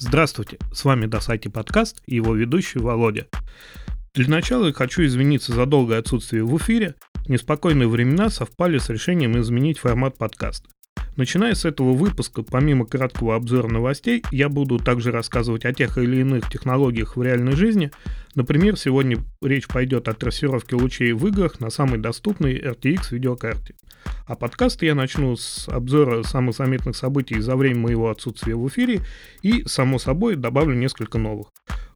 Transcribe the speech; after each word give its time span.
Здравствуйте, 0.00 0.58
с 0.72 0.84
вами 0.84 1.06
Досайти 1.06 1.48
подкаст 1.48 2.00
и 2.06 2.14
его 2.14 2.32
ведущий 2.32 2.78
Володя. 2.78 3.26
Для 4.14 4.28
начала 4.28 4.72
хочу 4.72 5.04
извиниться 5.04 5.52
за 5.52 5.66
долгое 5.66 5.98
отсутствие 5.98 6.44
в 6.44 6.56
эфире. 6.56 6.94
Неспокойные 7.26 7.88
времена 7.88 8.30
совпали 8.30 8.78
с 8.78 8.88
решением 8.90 9.36
изменить 9.40 9.80
формат 9.80 10.16
подкаста. 10.16 10.68
Начиная 11.18 11.56
с 11.56 11.64
этого 11.64 11.94
выпуска, 11.94 12.44
помимо 12.44 12.86
краткого 12.86 13.34
обзора 13.34 13.66
новостей, 13.66 14.22
я 14.30 14.48
буду 14.48 14.78
также 14.78 15.10
рассказывать 15.10 15.64
о 15.64 15.72
тех 15.72 15.98
или 15.98 16.20
иных 16.20 16.48
технологиях 16.48 17.16
в 17.16 17.22
реальной 17.24 17.56
жизни. 17.56 17.90
Например, 18.36 18.76
сегодня 18.76 19.18
речь 19.42 19.66
пойдет 19.66 20.06
о 20.06 20.14
трассировке 20.14 20.76
лучей 20.76 21.10
в 21.10 21.26
играх 21.26 21.58
на 21.58 21.70
самой 21.70 21.98
доступной 21.98 22.56
RTX 22.60 23.08
видеокарте. 23.10 23.74
А 24.26 24.36
подкаст 24.36 24.80
я 24.84 24.94
начну 24.94 25.34
с 25.34 25.68
обзора 25.68 26.22
самых 26.22 26.54
заметных 26.54 26.94
событий 26.94 27.40
за 27.40 27.56
время 27.56 27.80
моего 27.80 28.10
отсутствия 28.10 28.54
в 28.54 28.68
эфире 28.68 29.00
и, 29.42 29.64
само 29.66 29.98
собой, 29.98 30.36
добавлю 30.36 30.76
несколько 30.76 31.18
новых. 31.18 31.48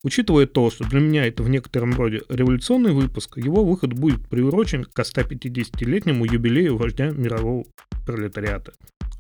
Учитывая 0.05 0.47
то, 0.47 0.69
что 0.71 0.85
для 0.85 1.01
меня 1.01 1.27
это 1.27 1.43
в 1.45 1.49
некотором 1.49 1.95
роде 1.95 2.23
революционный 2.29 2.93
выпуск, 2.93 3.37
его 3.37 3.65
выход 3.65 3.93
будет 3.93 4.29
приурочен 4.29 4.85
к 4.85 4.99
150-летнему 4.99 6.25
юбилею 6.25 6.77
вождя 6.77 7.11
мирового 7.11 7.65
пролетариата. 8.05 8.73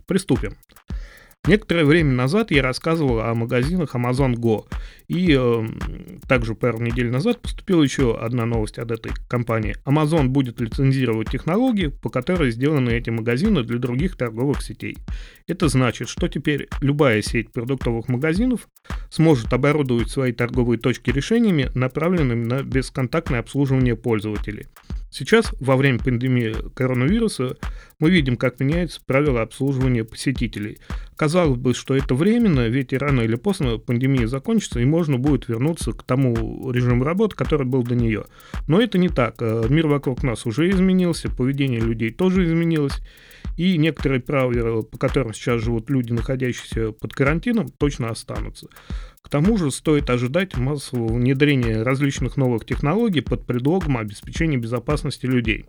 Приступим. 0.06 0.56
Некоторое 1.46 1.84
время 1.84 2.12
назад 2.12 2.52
я 2.52 2.62
рассказывал 2.62 3.20
о 3.20 3.34
магазинах 3.34 3.96
Amazon 3.96 4.34
Go. 4.34 4.64
И 5.08 5.36
э, 5.36 5.66
также 6.28 6.55
пару 6.55 6.80
недель 6.80 7.10
назад 7.10 7.42
поступила 7.42 7.83
еще 7.83 8.16
одна 8.16 8.46
новость 8.46 8.78
от 8.78 8.92
этой 8.92 9.10
компании. 9.28 9.74
Amazon 9.84 10.28
будет 10.28 10.60
лицензировать 10.60 11.30
технологии, 11.30 11.88
по 11.88 12.10
которой 12.10 12.52
сделаны 12.52 12.91
эти 12.91 13.10
магазины 13.10 13.64
для 13.64 13.78
других 13.78 14.16
торговых 14.16 14.62
сетей. 14.62 14.98
Это 15.48 15.66
значит, 15.66 16.08
что 16.08 16.28
теперь 16.28 16.69
любая 16.80 17.22
сеть 17.22 17.50
продуктовых 17.50 18.08
магазинов 18.08 18.69
сможет 19.10 19.52
оборудовать 19.52 20.10
свои 20.10 20.32
торговые 20.32 20.78
точки 20.78 21.10
решениями, 21.10 21.70
направленными 21.74 22.44
на 22.44 22.62
бесконтактное 22.62 23.41
обслуживание 23.41 23.94
пользователей. 23.97 24.66
Сейчас, 25.11 25.52
во 25.61 25.77
время 25.77 25.98
пандемии 25.98 26.56
коронавируса, 26.75 27.58
мы 27.98 28.08
видим, 28.08 28.38
как 28.38 28.60
меняются 28.60 28.98
правила 29.05 29.42
обслуживания 29.42 30.05
посетителей. 30.05 30.78
Казалось 31.16 31.58
бы, 31.58 31.75
что 31.75 31.94
это 31.94 32.14
временно, 32.14 32.66
ведь 32.66 32.94
рано 32.94 33.20
или 33.20 33.34
поздно 33.34 33.77
пандемия 33.77 34.27
закончится, 34.27 34.80
и 34.80 34.86
можно 34.86 35.19
будет 35.19 35.48
вернуться 35.48 35.92
к 35.92 36.03
тому 36.03 36.70
режиму 36.70 37.05
работы, 37.05 37.36
который 37.36 37.66
был 37.66 37.83
до 37.83 37.94
нее. 37.94 38.25
Но 38.69 38.80
это 38.80 38.97
не 38.97 39.10
так. 39.10 39.34
Э, 39.41 39.66
мир 39.69 39.86
вокруг 39.86 40.22
нас 40.22 40.47
уже 40.47 40.70
изменился, 40.70 41.28
поведение 41.28 41.80
людей 41.80 42.10
тоже 42.10 42.47
изменилось, 42.47 42.98
и 43.56 43.77
некоторые 43.78 44.20
правила, 44.20 44.83
по 44.83 44.98
которым 44.98 45.33
сейчас 45.34 45.62
живут 45.62 45.91
люди, 45.91 46.12
находящиеся 46.12 46.92
под 46.92 47.12
карантином, 47.12 47.69
точно 47.69 48.11
останутся. 48.11 48.69
К 49.22 49.28
тому 49.28 49.56
же 49.56 49.70
стоит 49.70 50.11
ожидать 50.11 50.56
массового 50.56 51.14
внедрения 51.14 51.83
различных 51.83 52.36
новых 52.36 52.67
технологий 52.67 53.20
под 53.20 53.47
предлогом 53.47 53.98
обеспечения 53.98 54.56
безопасности 54.56 55.27
людей. 55.27 55.67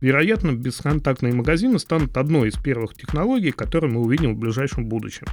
Вероятно, 0.00 0.52
бесконтактные 0.52 1.32
магазины 1.32 1.78
станут 1.78 2.16
одной 2.16 2.48
из 2.48 2.54
первых 2.54 2.94
технологий, 2.94 3.52
которые 3.52 3.90
мы 3.90 4.02
увидим 4.02 4.34
в 4.34 4.38
ближайшем 4.38 4.86
будущем. 4.86 5.26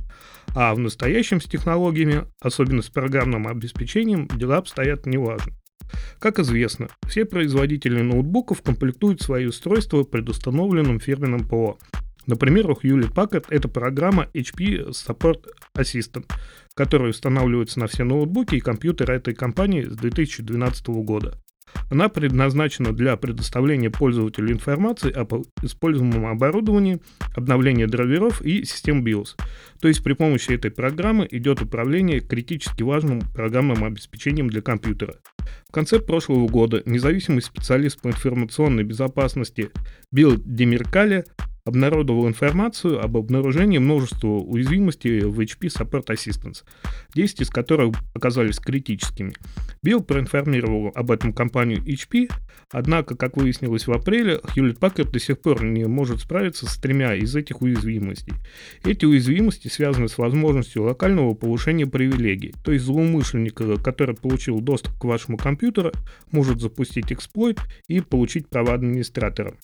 А 0.55 0.73
в 0.73 0.79
настоящем 0.79 1.41
с 1.41 1.45
технологиями, 1.45 2.25
особенно 2.41 2.81
с 2.81 2.89
программным 2.89 3.47
обеспечением, 3.47 4.27
дела 4.27 4.57
обстоят 4.57 5.05
неважно. 5.05 5.53
Как 6.19 6.39
известно, 6.39 6.87
все 7.07 7.25
производители 7.25 8.01
ноутбуков 8.01 8.61
комплектуют 8.61 9.21
свои 9.21 9.45
устройства 9.45 10.03
предустановленным 10.03 10.99
фирменным 10.99 11.47
ПО. 11.47 11.77
Например, 12.27 12.69
у 12.69 12.73
Hewlett 12.73 13.13
Packard 13.13 13.45
это 13.49 13.67
программа 13.67 14.27
HP 14.33 14.89
Support 14.89 15.47
Assistant, 15.75 16.31
которая 16.75 17.09
устанавливается 17.09 17.79
на 17.79 17.87
все 17.87 18.03
ноутбуки 18.03 18.55
и 18.55 18.59
компьютеры 18.59 19.15
этой 19.15 19.33
компании 19.33 19.83
с 19.83 19.95
2012 19.95 20.87
года. 20.87 21.37
Она 21.89 22.09
предназначена 22.09 22.93
для 22.93 23.17
предоставления 23.17 23.89
пользователю 23.89 24.51
информации 24.51 25.11
об 25.11 25.33
используемом 25.61 26.25
оборудовании, 26.25 27.01
обновления 27.35 27.87
драйверов 27.87 28.41
и 28.41 28.63
систем 28.63 29.03
BIOS. 29.03 29.35
То 29.79 29.87
есть 29.87 30.03
при 30.03 30.13
помощи 30.13 30.51
этой 30.51 30.71
программы 30.71 31.27
идет 31.29 31.61
управление 31.61 32.19
критически 32.19 32.83
важным 32.83 33.21
программным 33.33 33.83
обеспечением 33.83 34.49
для 34.49 34.61
компьютера. 34.61 35.15
В 35.67 35.73
конце 35.73 35.99
прошлого 35.99 36.47
года 36.47 36.81
независимый 36.85 37.41
специалист 37.41 37.99
по 38.01 38.07
информационной 38.07 38.83
безопасности 38.83 39.71
Билл 40.11 40.37
Демиркали 40.37 41.25
обнародовал 41.65 42.27
информацию 42.27 43.03
об 43.03 43.17
обнаружении 43.17 43.77
множества 43.77 44.27
уязвимостей 44.27 45.21
в 45.21 45.39
HP 45.39 45.67
Support 45.67 46.07
Assistance, 46.07 46.63
10 47.13 47.41
из 47.41 47.49
которых 47.49 47.95
оказались 48.13 48.59
критическими. 48.59 49.33
Билл 49.83 50.01
проинформировал 50.01 50.91
об 50.95 51.11
этом 51.11 51.33
компанию 51.33 51.83
HP, 51.83 52.31
однако, 52.71 53.15
как 53.15 53.37
выяснилось 53.37 53.87
в 53.87 53.91
апреле, 53.91 54.39
Hewlett 54.55 54.79
Packard 54.79 55.11
до 55.11 55.19
сих 55.19 55.39
пор 55.39 55.63
не 55.63 55.85
может 55.85 56.21
справиться 56.21 56.67
с 56.67 56.77
тремя 56.77 57.15
из 57.15 57.35
этих 57.35 57.61
уязвимостей. 57.61 58.33
Эти 58.83 59.05
уязвимости 59.05 59.67
связаны 59.67 60.07
с 60.07 60.17
возможностью 60.17 60.83
локального 60.83 61.33
повышения 61.33 61.87
привилегий, 61.87 62.53
то 62.63 62.71
есть 62.71 62.85
злоумышленник, 62.85 63.61
который 63.83 64.15
получил 64.15 64.59
доступ 64.59 64.97
к 64.99 65.03
вашему 65.05 65.37
компьютеру, 65.37 65.91
может 66.31 66.61
запустить 66.61 67.11
эксплойт 67.11 67.59
и 67.87 68.01
получить 68.01 68.47
права 68.49 68.73
администратора. 68.73 69.55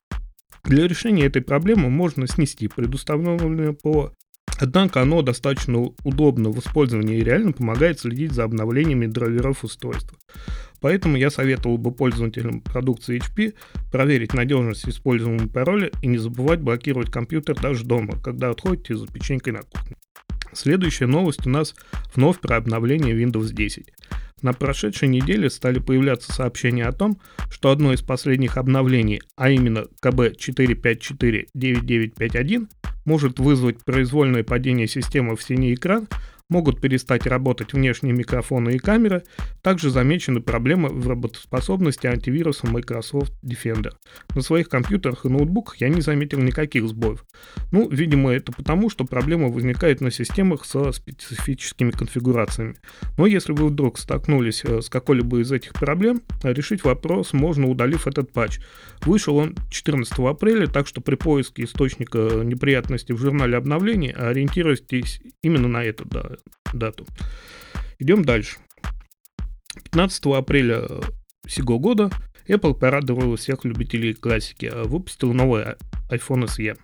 Для 0.63 0.87
решения 0.87 1.25
этой 1.25 1.41
проблемы 1.41 1.89
можно 1.89 2.27
снести 2.27 2.67
предустановленное 2.67 3.73
ПО, 3.73 4.13
однако 4.59 5.01
оно 5.01 5.21
достаточно 5.21 5.79
удобно 6.03 6.49
в 6.49 6.59
использовании 6.59 7.17
и 7.17 7.23
реально 7.23 7.51
помогает 7.53 7.99
следить 7.99 8.31
за 8.31 8.43
обновлениями 8.43 9.05
драйверов 9.05 9.63
устройства. 9.63 10.17
Поэтому 10.79 11.17
я 11.17 11.29
советовал 11.29 11.77
бы 11.77 11.91
пользователям 11.91 12.61
продукции 12.61 13.19
HP 13.19 13.55
проверить 13.91 14.33
надежность 14.33 14.87
используемого 14.87 15.47
пароля 15.47 15.89
и 16.01 16.07
не 16.07 16.17
забывать 16.17 16.61
блокировать 16.61 17.11
компьютер 17.11 17.59
даже 17.59 17.83
дома, 17.83 18.19
когда 18.21 18.49
отходите 18.49 18.95
за 18.95 19.07
печенькой 19.07 19.53
на 19.53 19.61
кухню. 19.63 19.97
Следующая 20.53 21.07
новость 21.07 21.45
у 21.45 21.49
нас 21.49 21.75
вновь 22.15 22.39
про 22.39 22.57
обновление 22.57 23.15
Windows 23.15 23.53
10. 23.53 23.91
На 24.41 24.53
прошедшей 24.53 25.07
неделе 25.07 25.49
стали 25.49 25.79
появляться 25.79 26.31
сообщения 26.31 26.85
о 26.85 26.91
том, 26.91 27.19
что 27.49 27.71
одно 27.71 27.93
из 27.93 28.01
последних 28.01 28.57
обновлений, 28.57 29.21
а 29.35 29.49
именно 29.49 29.85
KB454-9951, 30.03 32.67
может 33.05 33.39
вызвать 33.39 33.83
произвольное 33.83 34.43
падение 34.43 34.87
системы 34.87 35.35
в 35.35 35.43
синий 35.43 35.73
экран, 35.73 36.07
могут 36.49 36.81
перестать 36.81 37.27
работать 37.27 37.73
внешние 37.73 38.13
микрофоны 38.13 38.71
и 38.71 38.77
камеры. 38.77 39.23
Также 39.61 39.89
замечены 39.89 40.41
проблемы 40.41 40.89
в 40.89 41.07
работоспособности 41.07 42.07
антивируса 42.07 42.67
Microsoft 42.67 43.33
Defender. 43.43 43.93
На 44.33 44.41
своих 44.41 44.69
компьютерах 44.69 45.25
и 45.25 45.29
ноутбуках 45.29 45.77
я 45.77 45.89
не 45.89 46.01
заметил 46.01 46.39
никаких 46.39 46.87
сбоев. 46.87 47.25
Ну, 47.71 47.89
видимо, 47.89 48.31
это 48.31 48.51
потому, 48.51 48.89
что 48.89 49.05
проблема 49.05 49.49
возникает 49.49 50.01
на 50.01 50.11
системах 50.11 50.65
со 50.65 50.91
специфическими 50.91 51.91
конфигурациями. 51.91 52.75
Но 53.17 53.25
если 53.25 53.51
вы 53.51 53.67
вдруг 53.67 53.97
столкнулись 53.97 54.63
э, 54.63 54.81
с 54.81 54.89
какой-либо 54.89 55.41
из 55.41 55.51
этих 55.51 55.73
проблем, 55.73 56.21
решить 56.43 56.83
вопрос 56.83 57.33
можно, 57.33 57.67
удалив 57.67 58.07
этот 58.07 58.31
патч. 58.31 58.59
Вышел 59.01 59.37
он 59.37 59.55
14 59.69 60.17
апреля, 60.19 60.67
так 60.67 60.87
что 60.87 61.01
при 61.01 61.15
поиске 61.15 61.63
источника 61.63 62.41
неприятностей 62.43 63.13
в 63.13 63.17
журнале 63.17 63.57
обновлений 63.57 64.11
ориентируйтесь 64.11 65.21
именно 65.41 65.67
на 65.67 65.83
эту 65.83 66.05
да, 66.05 66.36
дату. 66.73 67.05
Идем 67.99 68.23
дальше. 68.23 68.57
15 69.91 70.25
апреля 70.27 70.83
сего 71.47 71.79
года 71.79 72.09
Apple 72.47 72.73
порадовала 72.73 73.37
всех 73.37 73.65
любителей 73.65 74.13
классики, 74.13 74.71
выпустил 74.73 75.33
новый 75.33 75.63
iPhone 76.09 76.45
SE. 76.47 76.77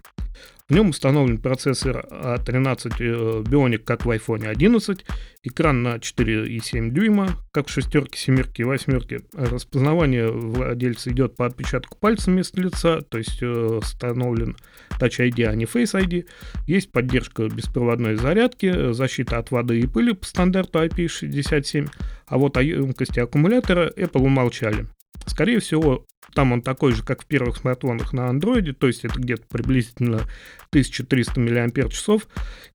В 0.70 0.74
нем 0.74 0.90
установлен 0.90 1.40
процессор 1.40 2.06
A13 2.10 2.94
э, 3.00 3.42
Bionic, 3.44 3.80
как 3.80 4.06
в 4.06 4.10
iPhone 4.10 4.48
11, 4.48 5.06
экран 5.44 5.84
на 5.84 5.96
4,7 5.98 6.90
дюйма, 6.90 7.32
как 7.52 7.68
в 7.68 7.70
шестерке, 7.70 8.18
семерке 8.18 8.64
и 8.64 8.66
восьмерке. 8.66 9.24
Распознавание 9.34 10.32
владельца 10.32 11.12
идет 11.12 11.36
по 11.36 11.46
отпечатку 11.46 11.98
пальца 11.98 12.32
вместо 12.32 12.62
лица, 12.62 13.02
то 13.02 13.18
есть 13.18 13.44
э, 13.44 13.46
установлен 13.46 14.56
Touch 15.00 15.20
ID, 15.20 15.46
а 15.46 15.56
не 15.56 15.66
Face 15.66 16.00
ID. 16.00 16.28
Есть 16.66 16.94
поддержка 16.94 17.50
беспроводной 17.50 18.16
зарядки, 18.16 18.94
защита 18.94 19.40
от 19.40 19.52
воды 19.52 19.82
и 19.82 19.86
пыли 19.86 20.14
по 20.14 20.26
стандарту 20.26 20.82
IP67, 20.82 21.90
а 22.26 22.38
вот 22.38 22.56
о 22.56 22.64
емкости 22.64 23.20
аккумулятора 23.20 23.92
Apple 23.98 24.22
умолчали. 24.22 24.88
Скорее 25.26 25.60
всего, 25.60 26.06
там 26.34 26.52
он 26.52 26.62
такой 26.62 26.94
же, 26.94 27.04
как 27.04 27.24
в 27.24 27.26
первых 27.26 27.58
смартфонах 27.58 28.14
на 28.14 28.28
андроиде, 28.28 28.74
то 28.74 28.88
есть 28.88 29.06
это 29.06 29.20
где-то 29.20 29.44
приблизительно 29.48 30.22
1300 30.70 31.40
мАч. 31.40 32.22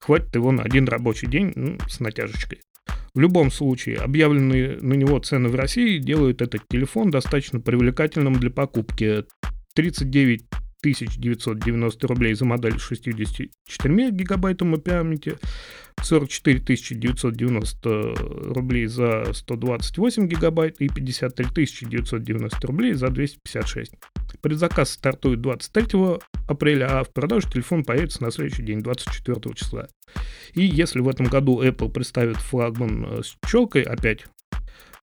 Хватит 0.00 0.34
его 0.34 0.52
на 0.52 0.62
один 0.62 0.86
рабочий 0.86 1.26
день 1.26 1.52
ну, 1.54 1.78
с 1.88 2.00
натяжечкой. 2.00 2.60
В 3.14 3.20
любом 3.20 3.50
случае, 3.50 3.96
объявленные 3.96 4.76
на 4.80 4.94
него 4.94 5.18
цены 5.18 5.48
в 5.48 5.54
России 5.54 5.98
делают 5.98 6.40
этот 6.40 6.62
телефон 6.68 7.10
достаточно 7.10 7.60
привлекательным 7.60 8.34
для 8.34 8.50
покупки. 8.50 9.24
39 9.74 10.44
990 10.82 12.06
рублей 12.06 12.34
за 12.34 12.44
модель 12.44 12.78
с 12.78 12.82
64 12.82 14.10
гигабайтами 14.10 14.76
памяти, 14.76 15.36
44 16.02 16.60
990 16.60 18.14
рублей 18.54 18.86
за 18.86 19.32
128 19.32 20.28
гигабайт 20.28 20.80
и 20.80 20.88
53 20.88 21.66
990 21.82 22.66
рублей 22.66 22.92
за 22.94 23.08
256. 23.08 23.92
Предзаказ 24.40 24.90
стартует 24.92 25.40
23 25.40 25.98
апреля, 26.48 27.00
а 27.00 27.04
в 27.04 27.12
продаже 27.12 27.50
телефон 27.50 27.84
появится 27.84 28.22
на 28.22 28.30
следующий 28.30 28.62
день, 28.62 28.80
24 28.80 29.54
числа. 29.54 29.88
И 30.54 30.62
если 30.62 31.00
в 31.00 31.08
этом 31.08 31.26
году 31.26 31.62
Apple 31.62 31.90
представит 31.90 32.36
флагман 32.36 33.04
э, 33.04 33.22
с 33.22 33.36
челкой 33.48 33.82
опять, 33.82 34.26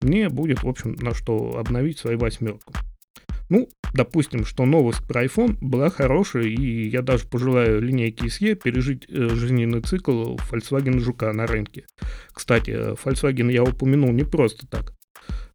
мне 0.01 0.29
будет, 0.29 0.63
в 0.63 0.67
общем, 0.67 0.95
на 0.99 1.13
что 1.13 1.57
обновить 1.57 1.97
свою 1.97 2.19
восьмерку. 2.19 2.73
Ну, 3.53 3.69
допустим, 3.93 4.45
что 4.45 4.65
новость 4.65 5.07
про 5.07 5.25
iPhone 5.25 5.59
была 5.61 5.91
хорошая, 5.91 6.45
и 6.45 6.89
я 6.89 7.03
даже 7.03 7.27
пожелаю 7.27 7.83
линейке 7.83 8.25
SE 8.25 8.55
пережить 8.55 9.05
э, 9.07 9.29
жизненный 9.29 9.81
цикл 9.81 10.37
Volkswagen 10.37 10.97
Жука 10.97 11.31
на 11.33 11.45
рынке. 11.45 11.85
Кстати, 12.33 12.71
э, 12.71 12.95
Volkswagen 12.95 13.51
я 13.51 13.61
упомянул 13.61 14.11
не 14.11 14.23
просто 14.23 14.65
так. 14.65 14.93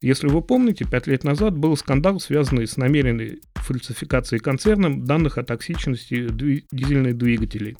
Если 0.00 0.28
вы 0.28 0.42
помните, 0.42 0.84
пять 0.88 1.08
лет 1.08 1.24
назад 1.24 1.58
был 1.58 1.76
скандал, 1.76 2.20
связанный 2.20 2.68
с 2.68 2.76
намеренной 2.76 3.40
фальсификацией 3.56 4.38
концерном 4.38 5.04
данных 5.04 5.36
о 5.36 5.42
токсичности 5.42 6.28
дизельных 6.70 7.18
двигателей. 7.18 7.76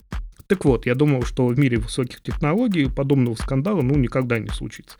Так 0.49 0.65
вот, 0.65 0.87
я 0.87 0.97
думал, 0.97 1.23
что 1.23 1.47
в 1.47 1.57
мире 1.57 1.77
высоких 1.77 2.23
технологий 2.23 2.91
подобного 2.91 3.37
скандала 3.37 3.83
ну 3.83 3.95
никогда 3.95 4.41
не 4.41 4.49
случится. 4.49 4.97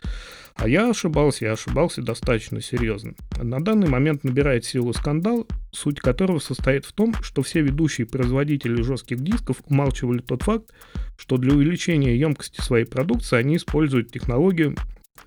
А 0.61 0.67
я 0.67 0.89
ошибался, 0.89 1.45
я 1.45 1.53
ошибался 1.53 2.01
достаточно 2.01 2.61
серьезно. 2.61 3.13
На 3.41 3.63
данный 3.63 3.87
момент 3.87 4.25
набирает 4.25 4.65
силу 4.65 4.91
скандал, 4.91 5.47
суть 5.71 6.01
которого 6.01 6.39
состоит 6.39 6.83
в 6.85 6.91
том, 6.91 7.13
что 7.21 7.41
все 7.43 7.61
ведущие 7.61 8.05
производители 8.05 8.81
жестких 8.81 9.21
дисков 9.21 9.61
умалчивали 9.69 10.19
тот 10.19 10.43
факт, 10.43 10.73
что 11.17 11.37
для 11.37 11.53
увеличения 11.53 12.17
емкости 12.17 12.59
своей 12.59 12.83
продукции 12.83 13.37
они 13.37 13.55
используют 13.55 14.11
технологию 14.11 14.75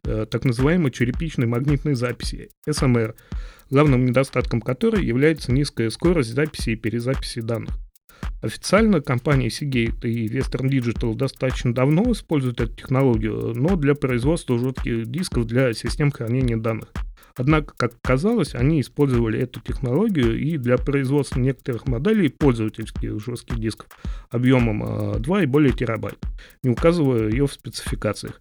э, 0.05 0.26
так 0.31 0.44
называемой 0.44 0.90
черепичной 0.90 1.46
магнитной 1.46 1.94
записи, 1.94 2.50
SMR, 2.69 3.14
главным 3.70 4.05
недостатком 4.05 4.61
которой 4.61 5.02
является 5.02 5.50
низкая 5.50 5.88
скорость 5.88 6.34
записи 6.34 6.70
и 6.70 6.76
перезаписи 6.76 7.40
данных. 7.40 7.79
Официально 8.43 9.01
компания 9.01 9.49
Seagate 9.49 10.09
и 10.09 10.27
Western 10.27 10.69
Digital 10.69 11.15
достаточно 11.15 11.73
давно 11.73 12.11
используют 12.13 12.61
эту 12.61 12.75
технологию, 12.75 13.53
но 13.55 13.77
для 13.77 13.95
производства 13.95 14.59
жестких 14.59 15.07
дисков 15.07 15.47
для 15.47 15.73
систем 15.75 16.11
хранения 16.11 16.57
данных. 16.57 16.89
Однако, 17.37 17.73
как 17.77 17.93
казалось, 18.03 18.55
они 18.55 18.81
использовали 18.81 19.41
эту 19.41 19.61
технологию 19.61 20.39
и 20.39 20.59
для 20.59 20.77
производства 20.77 21.41
некоторых 21.41 21.87
моделей 21.87 22.29
пользовательских 22.29 23.25
жестких 23.25 23.59
дисков 23.59 23.89
объемом 24.31 25.21
2 25.21 25.39
а, 25.39 25.43
и 25.43 25.47
более 25.47 25.73
терабайт, 25.73 26.19
не 26.63 26.71
указывая 26.71 27.31
ее 27.31 27.47
в 27.47 27.53
спецификациях. 27.53 28.39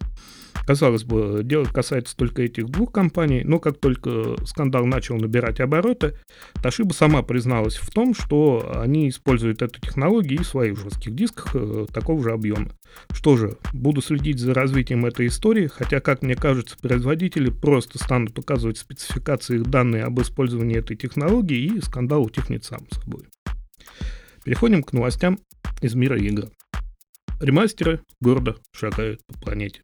Казалось 0.66 1.04
бы, 1.04 1.40
дело 1.42 1.64
касается 1.64 2.16
только 2.16 2.42
этих 2.42 2.66
двух 2.66 2.92
компаний, 2.92 3.42
но 3.44 3.58
как 3.58 3.78
только 3.78 4.36
скандал 4.44 4.86
начал 4.86 5.16
набирать 5.16 5.60
обороты, 5.60 6.16
Toshiba 6.54 6.92
сама 6.92 7.22
призналась 7.22 7.76
в 7.76 7.90
том, 7.90 8.14
что 8.14 8.72
они 8.76 9.08
используют 9.08 9.62
эту 9.62 9.80
технологию 9.80 10.40
и 10.40 10.42
в 10.42 10.46
своих 10.46 10.78
жестких 10.78 11.14
дисках 11.14 11.54
э, 11.54 11.86
такого 11.92 12.22
же 12.22 12.32
объема. 12.32 12.70
Что 13.12 13.36
же, 13.36 13.56
буду 13.72 14.00
следить 14.02 14.38
за 14.38 14.54
развитием 14.54 15.04
этой 15.06 15.26
истории, 15.26 15.66
хотя, 15.66 16.00
как 16.00 16.22
мне 16.22 16.34
кажется, 16.34 16.76
производители 16.80 17.50
просто 17.50 17.98
станут 17.98 18.38
указывать 18.38 18.76
в 18.76 18.80
спецификациях 18.80 19.64
данные 19.64 20.04
об 20.04 20.20
использовании 20.20 20.78
этой 20.78 20.96
технологии, 20.96 21.76
и 21.76 21.80
скандал 21.80 22.22
утихнет 22.22 22.64
сам 22.64 22.86
собой. 22.90 23.24
Переходим 24.44 24.82
к 24.82 24.92
новостям 24.92 25.38
из 25.80 25.94
мира 25.94 26.18
игр. 26.18 26.50
Ремастеры 27.40 28.00
гордо 28.20 28.56
шагают 28.72 29.24
по 29.26 29.38
планете. 29.38 29.82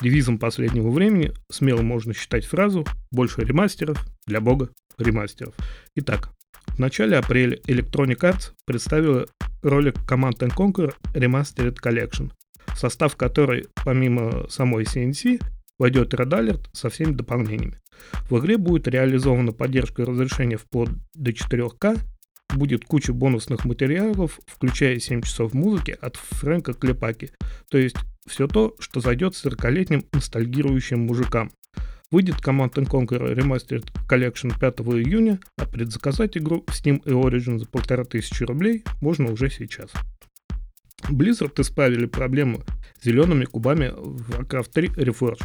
Девизом 0.00 0.38
последнего 0.38 0.90
времени 0.90 1.32
смело 1.50 1.82
можно 1.82 2.14
считать 2.14 2.46
фразу 2.46 2.86
«больше 3.10 3.42
ремастеров, 3.42 4.02
для 4.26 4.40
бога 4.40 4.70
ремастеров». 4.96 5.54
Итак, 5.94 6.30
в 6.68 6.78
начале 6.78 7.18
апреля 7.18 7.58
Electronic 7.66 8.20
Arts 8.20 8.52
представила 8.64 9.26
ролик 9.62 9.96
Command 10.08 10.38
Conquer 10.56 10.94
Remastered 11.12 11.76
Collection, 11.84 12.30
состав 12.74 13.16
которой, 13.16 13.66
помимо 13.84 14.48
самой 14.48 14.84
CNC, 14.84 15.42
войдет 15.78 16.14
Red 16.14 16.30
Alert 16.30 16.68
со 16.72 16.88
всеми 16.88 17.12
дополнениями. 17.12 17.78
В 18.30 18.38
игре 18.38 18.56
будет 18.56 18.88
реализована 18.88 19.52
поддержка 19.52 20.06
разрешения 20.06 20.56
вплоть 20.56 20.90
до 21.14 21.30
4К, 21.32 21.98
будет 22.54 22.84
куча 22.84 23.12
бонусных 23.12 23.64
материалов, 23.64 24.40
включая 24.46 24.98
7 24.98 25.22
часов 25.22 25.54
музыки 25.54 25.96
от 26.00 26.16
Фрэнка 26.16 26.74
Клепаки, 26.74 27.32
то 27.70 27.78
есть 27.78 27.96
все 28.26 28.46
то, 28.46 28.74
что 28.78 29.00
зайдет 29.00 29.34
40-летним 29.34 30.04
ностальгирующим 30.12 31.00
мужикам. 31.00 31.52
Выйдет 32.10 32.36
Command 32.36 32.72
Conquer 32.72 33.34
Remastered 33.34 33.88
Collection 34.08 34.58
5 34.58 34.80
июня, 35.04 35.38
а 35.56 35.66
предзаказать 35.66 36.36
игру 36.36 36.64
в 36.66 36.70
Steam 36.70 37.00
и 37.04 37.10
Origin 37.10 37.58
за 37.58 37.66
1500 37.66 38.48
рублей 38.48 38.84
можно 39.00 39.30
уже 39.30 39.48
сейчас. 39.48 39.90
Blizzard 41.08 41.60
исправили 41.60 42.06
проблему 42.06 42.62
зелеными 43.02 43.44
кубами 43.44 43.92
в 43.96 44.30
Warcraft 44.30 44.70
3 44.72 44.88
Reforged, 44.88 45.44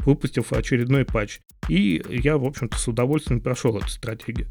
выпустив 0.00 0.52
очередной 0.52 1.04
патч. 1.04 1.40
И 1.68 2.02
я, 2.08 2.38
в 2.38 2.44
общем-то, 2.44 2.78
с 2.78 2.88
удовольствием 2.88 3.40
прошел 3.40 3.76
эту 3.76 3.88
стратегию. 3.88 4.48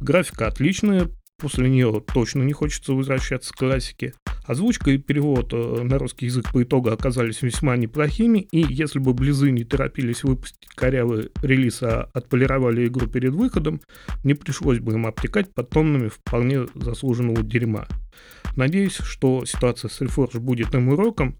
Графика 0.00 0.46
отличная, 0.46 1.08
после 1.44 1.68
нее 1.68 2.02
точно 2.14 2.42
не 2.42 2.54
хочется 2.54 2.94
возвращаться 2.94 3.52
к 3.52 3.58
классике. 3.58 4.14
Озвучка 4.46 4.92
и 4.92 4.96
перевод 4.96 5.52
э, 5.52 5.82
на 5.82 5.98
русский 5.98 6.24
язык 6.24 6.50
по 6.50 6.62
итогу 6.62 6.88
оказались 6.88 7.42
весьма 7.42 7.76
неплохими, 7.76 8.38
и 8.38 8.64
если 8.66 8.98
бы 8.98 9.12
Близы 9.12 9.50
не 9.50 9.62
торопились 9.62 10.24
выпустить 10.24 10.66
корявый 10.74 11.32
релиз, 11.42 11.82
а 11.82 12.08
отполировали 12.14 12.86
игру 12.86 13.08
перед 13.08 13.34
выходом, 13.34 13.82
не 14.22 14.32
пришлось 14.32 14.78
бы 14.78 14.94
им 14.94 15.06
обтекать 15.06 15.52
под 15.52 15.68
тоннами 15.68 16.08
вполне 16.08 16.66
заслуженного 16.74 17.42
дерьма. 17.42 17.88
Надеюсь, 18.56 18.96
что 18.96 19.44
ситуация 19.44 19.90
с 19.90 20.00
Reforge 20.00 20.38
будет 20.38 20.74
им 20.74 20.88
уроком, 20.88 21.38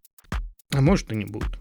а 0.71 0.83
может 0.83 1.11
и 1.13 1.17
не 1.17 1.25
будет. 1.25 1.59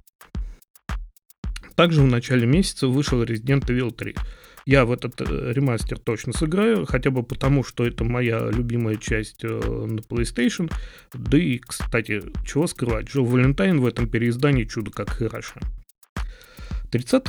Также 1.76 2.02
в 2.02 2.08
начале 2.08 2.46
месяца 2.46 2.90
вышел 2.90 3.24
Resident 3.24 3.68
Evil 3.68 3.92
3. 3.92 4.16
Я 4.66 4.86
в 4.86 4.92
этот 4.92 5.20
э, 5.22 5.52
ремастер 5.54 6.00
точно 6.00 6.34
сыграю, 6.34 6.86
хотя 6.86 7.12
бы 7.12 7.24
потому, 7.24 7.64
что 7.64 7.86
это 7.86 8.04
моя 8.04 8.50
любимая 8.50 8.96
часть 8.96 9.44
э, 9.44 9.48
на 9.48 10.00
PlayStation. 10.00 10.72
Да 11.14 11.38
и, 11.38 11.58
кстати, 11.58 12.22
чего 12.46 12.68
скрывать, 12.68 13.08
Джо 13.08 13.22
Валентайн 13.22 13.82
в 13.82 13.86
этом 13.86 14.08
переиздании 14.08 14.64
чудо 14.64 14.92
как 14.92 15.10
хорошо. 15.10 15.60
30 16.92 17.24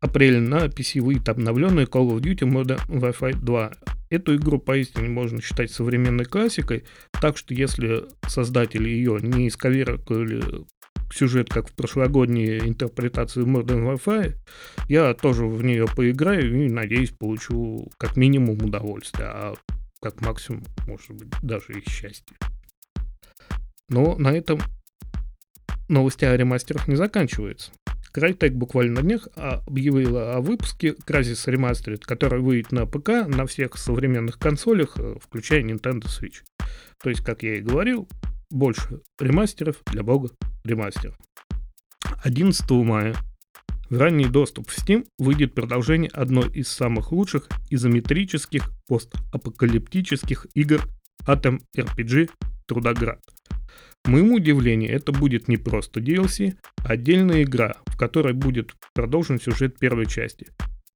апреля 0.00 0.40
на 0.40 0.66
PC 0.66 1.00
выйдет 1.00 1.28
обновленный 1.28 1.84
Call 1.84 2.10
of 2.10 2.20
Duty 2.20 2.48
Modern 2.48 2.86
Warfare 2.88 3.36
2. 3.36 3.72
Эту 4.10 4.36
игру 4.36 4.58
поистине 4.58 5.08
можно 5.08 5.42
считать 5.42 5.70
современной 5.70 6.24
классикой, 6.24 6.84
так 7.20 7.36
что 7.36 7.52
если 7.52 8.04
создатели 8.26 8.88
ее 8.88 9.18
не 9.20 9.48
исковеркали 9.48 10.42
сюжет, 11.12 11.48
как 11.48 11.68
в 11.68 11.72
прошлогодней 11.72 12.58
интерпретации 12.60 13.44
Modern 13.44 13.84
Warfare, 13.84 14.34
я 14.88 15.14
тоже 15.14 15.46
в 15.46 15.62
нее 15.62 15.86
поиграю 15.86 16.64
и, 16.64 16.68
надеюсь, 16.68 17.10
получу 17.10 17.90
как 17.98 18.16
минимум 18.16 18.62
удовольствие, 18.62 19.28
а 19.28 19.54
как 20.00 20.20
максимум, 20.20 20.64
может 20.86 21.10
быть, 21.12 21.28
даже 21.42 21.72
и 21.72 21.88
счастье. 21.88 22.36
Но 23.88 24.16
на 24.16 24.32
этом 24.32 24.60
новости 25.88 26.24
о 26.24 26.36
ремастерах 26.36 26.88
не 26.88 26.96
заканчиваются. 26.96 27.72
Crytek 28.14 28.50
буквально 28.50 28.96
на 28.96 29.02
днях 29.02 29.28
объявила 29.36 30.34
о 30.34 30.40
выпуске 30.40 30.94
Crysis 31.06 31.46
Remastered, 31.46 32.00
который 32.00 32.40
выйдет 32.40 32.72
на 32.72 32.86
ПК 32.86 33.26
на 33.26 33.46
всех 33.46 33.76
современных 33.76 34.38
консолях, 34.38 34.98
э, 34.98 35.16
включая 35.20 35.62
Nintendo 35.62 36.06
Switch. 36.06 36.42
То 37.02 37.10
есть, 37.10 37.22
как 37.22 37.42
я 37.42 37.56
и 37.56 37.60
говорил, 37.60 38.08
больше 38.50 39.02
ремастеров 39.18 39.76
для 39.86 40.02
бога 40.02 40.30
ремастер. 40.68 41.16
11 42.22 42.70
мая 42.70 43.16
в 43.90 43.96
ранний 43.96 44.26
доступ 44.26 44.68
в 44.68 44.78
Steam 44.78 45.06
выйдет 45.18 45.54
продолжение 45.54 46.10
одной 46.12 46.52
из 46.52 46.68
самых 46.68 47.10
лучших 47.10 47.48
изометрических 47.70 48.70
постапокалиптических 48.86 50.46
игр 50.54 50.82
Atom 51.26 51.60
RPG 51.76 52.30
Трудоград. 52.66 53.20
К 54.04 54.08
моему 54.08 54.36
удивлению, 54.36 54.92
это 54.92 55.12
будет 55.12 55.48
не 55.48 55.56
просто 55.56 56.00
DLC, 56.00 56.54
а 56.84 56.92
отдельная 56.92 57.42
игра, 57.42 57.76
в 57.86 57.96
которой 57.96 58.34
будет 58.34 58.74
продолжен 58.94 59.40
сюжет 59.40 59.78
первой 59.78 60.06
части 60.06 60.48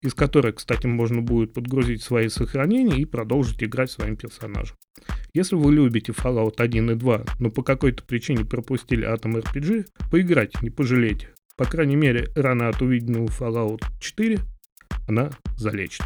из 0.03 0.15
которой, 0.15 0.53
кстати, 0.53 0.87
можно 0.87 1.23
будет 1.23 1.55
подгрузить 1.55 2.03
свои 2.03 2.29
сохранения 2.29 3.01
и 3.01 3.05
продолжить 3.05 3.63
играть 3.63 3.91
своим 3.91 4.17
персонажем. 4.17 4.77
Если 5.33 5.55
вы 5.55 5.73
любите 5.73 6.13
Fallout 6.13 6.55
1 6.59 6.91
и 6.91 6.95
2, 6.95 7.25
но 7.39 7.51
по 7.51 7.63
какой-то 7.63 8.03
причине 8.03 8.45
пропустили 8.45 9.09
Atom 9.09 9.43
RPG, 9.43 9.87
поиграйте, 10.11 10.59
не 10.61 10.71
пожалейте. 10.71 11.29
По 11.57 11.65
крайней 11.65 11.97
мере, 11.97 12.29
рано 12.35 12.69
от 12.69 12.83
увиденного 12.83 13.27
Fallout 13.27 13.83
4 14.01 14.41
она 15.09 15.31
залечит. 15.57 16.05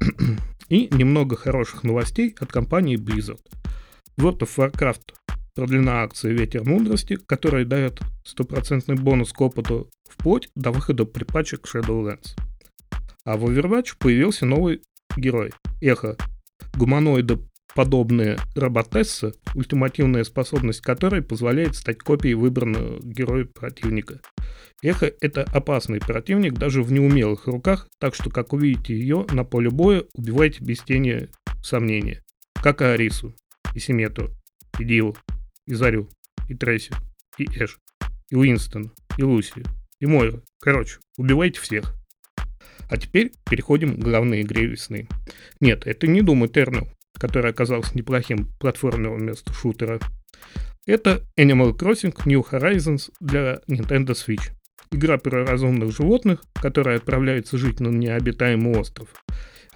И 0.68 0.88
немного 0.94 1.36
хороших 1.36 1.84
новостей 1.84 2.34
от 2.38 2.52
компании 2.52 2.96
Blizzard. 2.96 3.40
World 4.18 4.40
of 4.40 4.56
Warcraft 4.56 5.14
продлена 5.54 6.02
акция 6.02 6.32
«Ветер 6.32 6.64
мудрости», 6.64 7.16
которая 7.16 7.64
дает 7.64 8.00
стопроцентный 8.24 8.96
бонус 8.96 9.32
к 9.32 9.40
опыту 9.40 9.90
вплоть 10.08 10.48
до 10.54 10.70
выхода 10.70 11.04
припачек 11.04 11.66
Shadowlands. 11.66 12.36
А 13.26 13.36
в 13.36 13.44
Overwatch 13.44 13.96
появился 13.98 14.46
новый 14.46 14.82
герой– 15.16 15.52
Эхо. 15.80 16.16
Гуманоиды 16.76 17.40
подобные 17.74 18.38
роботессы, 18.54 19.34
ультимативная 19.54 20.22
способность 20.22 20.80
которой 20.80 21.22
позволяет 21.22 21.74
стать 21.74 21.98
копией 21.98 22.34
выбранного 22.34 23.00
героя 23.02 23.44
противника. 23.44 24.20
Эхо– 24.80 25.12
это 25.20 25.42
опасный 25.42 25.98
противник 25.98 26.54
даже 26.54 26.84
в 26.84 26.92
неумелых 26.92 27.48
руках, 27.48 27.88
так 27.98 28.14
что, 28.14 28.30
как 28.30 28.52
увидите 28.52 28.96
ее 28.96 29.26
на 29.32 29.42
поле 29.42 29.70
боя, 29.70 30.04
убивайте 30.14 30.64
без 30.64 30.80
тени 30.82 31.28
сомнения. 31.64 32.22
Как 32.54 32.80
и 32.80 32.84
Арису, 32.84 33.34
и 33.74 33.80
Симету, 33.80 34.30
и 34.78 34.84
Диву, 34.84 35.16
и 35.66 35.74
Зарю, 35.74 36.08
и 36.48 36.54
Тресси, 36.54 36.94
и 37.38 37.44
Эш, 37.44 37.80
и 38.30 38.36
Уинстон, 38.36 38.92
и 39.18 39.24
Лусию, 39.24 39.66
и 39.98 40.06
Мойру. 40.06 40.44
Короче, 40.60 41.00
убивайте 41.18 41.60
всех. 41.60 41.92
А 42.88 42.96
теперь 42.96 43.32
переходим 43.48 43.96
к 43.96 43.98
главной 43.98 44.42
игре 44.42 44.66
весны. 44.66 45.08
Нет, 45.60 45.86
это 45.86 46.06
не 46.06 46.20
Doom 46.20 46.48
Eternal, 46.50 46.88
который 47.14 47.50
оказался 47.50 47.96
неплохим 47.96 48.48
платформенным 48.60 49.16
вместо 49.16 49.52
шутера. 49.52 49.98
Это 50.86 51.22
Animal 51.36 51.76
Crossing 51.76 52.14
New 52.26 52.44
Horizons 52.48 53.10
для 53.20 53.60
Nintendo 53.68 54.10
Switch. 54.10 54.52
Игра 54.92 55.18
про 55.18 55.44
разумных 55.44 55.90
животных, 55.90 56.44
которая 56.54 56.98
отправляется 56.98 57.58
жить 57.58 57.80
на 57.80 57.88
необитаемый 57.88 58.78
остров. 58.78 59.08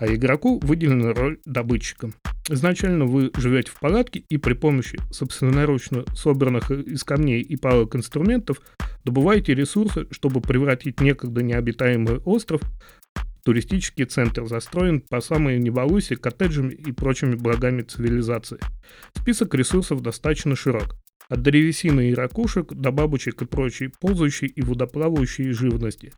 А 0.00 0.06
игроку 0.06 0.58
выделена 0.62 1.12
роль 1.12 1.38
добытчика. 1.44 2.10
Изначально 2.48 3.04
вы 3.04 3.30
живете 3.36 3.70
в 3.70 3.78
палатке 3.78 4.24
и 4.30 4.38
при 4.38 4.54
помощи 4.54 4.98
собственноручно 5.12 6.04
собранных 6.14 6.70
из 6.70 7.04
камней 7.04 7.42
и 7.42 7.56
палок 7.56 7.94
инструментов 7.94 8.62
добываете 9.04 9.54
ресурсы, 9.54 10.06
чтобы 10.10 10.40
превратить 10.40 11.00
некогда 11.00 11.42
необитаемый 11.42 12.18
остров 12.24 12.62
Туристический 13.44 14.04
центр 14.04 14.46
застроен 14.46 15.00
по 15.00 15.20
самой 15.20 15.58
небалуйсе 15.58 16.16
коттеджами 16.16 16.74
и 16.74 16.92
прочими 16.92 17.34
благами 17.34 17.82
цивилизации. 17.82 18.58
Список 19.16 19.54
ресурсов 19.54 20.02
достаточно 20.02 20.54
широк. 20.56 20.96
От 21.28 21.42
древесины 21.42 22.10
и 22.10 22.14
ракушек 22.14 22.72
до 22.74 22.90
бабочек 22.90 23.40
и 23.40 23.46
прочей 23.46 23.92
ползающей 24.00 24.48
и 24.48 24.62
водоплавающей 24.62 25.52
живности. 25.52 26.12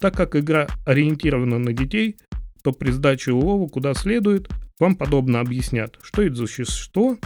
Так 0.00 0.16
как 0.16 0.34
игра 0.34 0.66
ориентирована 0.84 1.58
на 1.58 1.72
детей, 1.72 2.16
то 2.64 2.72
при 2.72 2.90
сдаче 2.90 3.32
улова 3.32 3.68
куда 3.68 3.94
следует, 3.94 4.48
вам 4.80 4.96
подобно 4.96 5.40
объяснят, 5.40 5.98
что 6.02 6.22
это 6.22 6.34
за 6.34 6.46
существо, 6.46 7.18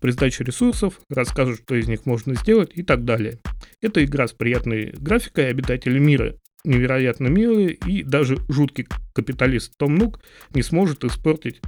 при 0.00 0.10
сдаче 0.10 0.44
ресурсов 0.44 1.00
расскажут, 1.08 1.60
что 1.60 1.76
из 1.76 1.86
них 1.86 2.04
можно 2.04 2.34
сделать 2.34 2.72
и 2.74 2.82
так 2.82 3.04
далее. 3.04 3.38
Это 3.80 4.04
игра 4.04 4.26
с 4.26 4.32
приятной 4.32 4.92
графикой, 4.92 5.48
обитатели 5.48 5.98
мира 5.98 6.34
невероятно 6.64 7.28
милые, 7.28 7.72
и 7.72 8.02
даже 8.02 8.38
жуткий 8.48 8.86
капиталист 9.14 9.76
Том 9.78 9.94
Нук 9.94 10.20
не 10.54 10.62
сможет 10.62 11.04
испортить 11.04 11.60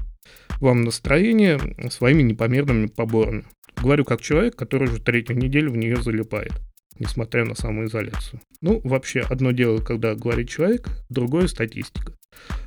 вам 0.61 0.83
настроение 0.83 1.59
своими 1.91 2.23
непомерными 2.23 2.87
поборами. 2.87 3.45
Говорю 3.81 4.05
как 4.05 4.21
человек, 4.21 4.55
который 4.55 4.89
уже 4.89 5.01
третью 5.01 5.37
неделю 5.37 5.71
в 5.71 5.77
нее 5.77 5.97
залипает, 5.97 6.53
несмотря 6.99 7.45
на 7.45 7.55
самоизоляцию. 7.55 8.41
Ну, 8.61 8.81
вообще, 8.85 9.21
одно 9.21 9.53
дело, 9.53 9.79
когда 9.79 10.15
говорит 10.15 10.51
человек, 10.51 10.89
другое 11.09 11.47
статистика. 11.47 12.15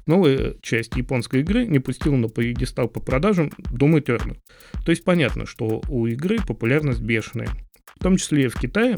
Новая 0.06 0.56
часть 0.62 0.96
японской 0.96 1.42
игры 1.42 1.66
не 1.66 1.80
пустила 1.80 2.16
на 2.16 2.28
поедестал 2.28 2.88
по 2.88 3.00
продажам 3.00 3.52
Doom 3.72 4.00
Eternal. 4.00 4.38
То 4.84 4.92
есть 4.92 5.04
понятно, 5.04 5.46
что 5.46 5.82
у 5.90 6.06
игры 6.08 6.38
популярность 6.46 7.02
бешеная. 7.02 7.50
В 7.96 8.04
том 8.04 8.18
числе 8.18 8.46
и 8.46 8.48
в 8.48 8.60
Китае, 8.60 8.98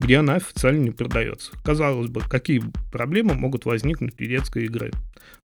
где 0.00 0.18
она 0.18 0.34
официально 0.34 0.82
не 0.82 0.90
продается. 0.90 1.52
Казалось 1.64 2.08
бы, 2.08 2.20
какие 2.20 2.62
проблемы 2.90 3.34
могут 3.34 3.64
возникнуть 3.64 4.20
у 4.20 4.24
детской 4.24 4.64
игры. 4.64 4.90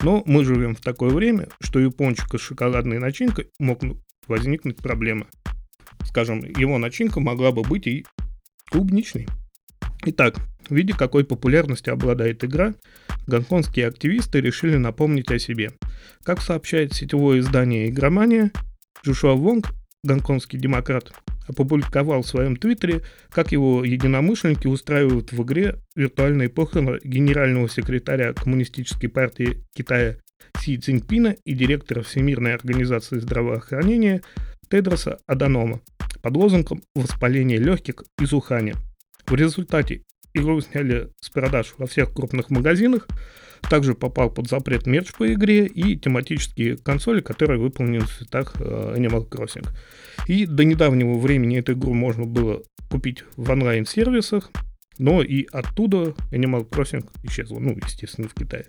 Но 0.01 0.23
мы 0.25 0.45
живем 0.45 0.75
в 0.75 0.81
такое 0.81 1.09
время, 1.09 1.49
что 1.59 1.79
у 1.79 1.91
пончика 1.91 2.37
с 2.37 2.41
шоколадной 2.41 2.99
начинкой 2.99 3.49
могут 3.59 3.97
возникнуть 4.27 4.77
проблемы. 4.77 5.27
Скажем, 6.03 6.39
его 6.39 6.77
начинка 6.77 7.19
могла 7.19 7.51
бы 7.51 7.63
быть 7.63 7.87
и 7.87 8.05
клубничной. 8.71 9.27
Итак, 10.05 10.35
видя 10.69 10.95
какой 10.95 11.25
популярностью 11.25 11.93
обладает 11.93 12.43
игра, 12.43 12.75
гонконгские 13.27 13.87
активисты 13.87 14.41
решили 14.41 14.77
напомнить 14.77 15.31
о 15.31 15.39
себе. 15.39 15.71
Как 16.23 16.41
сообщает 16.41 16.93
сетевое 16.93 17.39
издание 17.39 17.89
«Игромания», 17.89 18.51
Джошуа 19.05 19.33
Вонг, 19.33 19.73
гонконгский 20.03 20.59
демократ, 20.59 21.11
опубликовал 21.47 22.23
в 22.23 22.27
своем 22.27 22.55
твиттере, 22.55 23.01
как 23.29 23.51
его 23.51 23.83
единомышленники 23.83 24.67
устраивают 24.67 25.31
в 25.31 25.43
игре 25.43 25.75
виртуальные 25.95 26.49
похороны 26.49 26.99
генерального 27.03 27.69
секретаря 27.69 28.33
Коммунистической 28.33 29.09
партии 29.09 29.63
Китая 29.75 30.17
Си 30.59 30.77
Цзиньпина 30.77 31.35
и 31.43 31.53
директора 31.53 32.01
Всемирной 32.01 32.53
организации 32.53 33.19
здравоохранения 33.19 34.21
Тедроса 34.69 35.19
Аданома 35.27 35.81
под 36.21 36.35
лозунгом 36.35 36.81
«Воспаление 36.95 37.59
легких 37.59 38.03
и 38.19 38.25
сухания». 38.25 38.75
В 39.27 39.35
результате 39.35 40.03
игру 40.35 40.61
сняли 40.61 41.09
с 41.21 41.29
продаж 41.29 41.73
во 41.77 41.87
всех 41.87 42.13
крупных 42.13 42.49
магазинах, 42.49 43.07
также 43.69 43.95
попал 43.95 44.29
под 44.29 44.47
запрет 44.47 44.85
мерч 44.85 45.13
по 45.13 45.31
игре 45.33 45.65
и 45.65 45.97
тематические 45.97 46.77
консоли, 46.77 47.21
которые 47.21 47.59
выполнены 47.59 48.05
в 48.05 48.09
цветах 48.09 48.53
э, 48.59 48.95
Animal 48.97 49.27
Crossing. 49.29 49.67
И 50.27 50.45
до 50.45 50.63
недавнего 50.63 51.17
времени 51.17 51.57
эту 51.57 51.73
игру 51.73 51.93
можно 51.93 52.25
было 52.25 52.61
купить 52.89 53.23
в 53.35 53.49
онлайн-сервисах, 53.49 54.51
но 54.97 55.21
и 55.21 55.47
оттуда 55.51 56.13
Animal 56.31 56.69
Crossing 56.69 57.07
исчезла, 57.23 57.59
ну, 57.59 57.75
естественно, 57.83 58.27
в 58.27 58.33
Китае. 58.33 58.67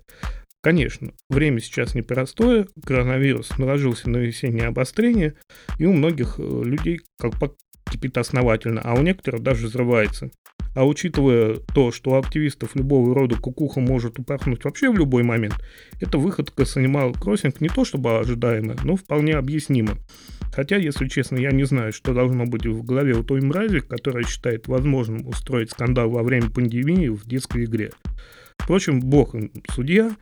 Конечно, 0.61 1.13
время 1.29 1.61
сейчас 1.61 1.95
непростое, 1.95 2.67
коронавирус 2.83 3.57
наложился 3.57 4.09
на 4.09 4.17
весеннее 4.17 4.67
обострение, 4.67 5.35
и 5.77 5.85
у 5.85 5.93
многих 5.93 6.39
э, 6.39 6.63
людей 6.63 7.01
как 7.17 7.39
кипит 7.87 8.17
основательно, 8.17 8.81
а 8.83 8.93
у 8.93 9.01
некоторых 9.01 9.41
даже 9.41 9.67
взрывается. 9.67 10.29
А 10.75 10.85
учитывая 10.85 11.55
то, 11.73 11.91
что 11.91 12.11
у 12.11 12.15
активистов 12.15 12.75
любого 12.75 13.15
рода 13.15 13.35
кукуха 13.35 13.79
может 13.79 14.19
упорхнуть 14.19 14.63
вообще 14.63 14.91
в 14.91 14.95
любой 14.95 15.23
момент, 15.23 15.55
это 15.99 16.19
выходка 16.19 16.65
с 16.65 16.77
Animal 16.77 17.13
Crossing 17.13 17.55
не 17.59 17.69
то 17.69 17.83
чтобы 17.83 18.19
ожидаемая, 18.19 18.77
но 18.83 18.95
вполне 18.95 19.33
объяснима. 19.33 19.97
Хотя, 20.53 20.77
если 20.77 21.07
честно, 21.07 21.37
я 21.37 21.51
не 21.51 21.63
знаю, 21.63 21.93
что 21.93 22.13
должно 22.13 22.45
быть 22.45 22.65
в 22.65 22.83
голове 22.83 23.13
у 23.13 23.23
той 23.23 23.41
мрази, 23.41 23.79
которая 23.79 24.23
считает 24.23 24.67
возможным 24.67 25.27
устроить 25.27 25.71
скандал 25.71 26.09
во 26.09 26.23
время 26.23 26.49
пандемии 26.49 27.07
в 27.07 27.27
детской 27.27 27.65
игре. 27.65 27.91
Впрочем, 28.57 28.99
бог 28.99 29.35
им 29.35 29.51
судья. 29.71 30.15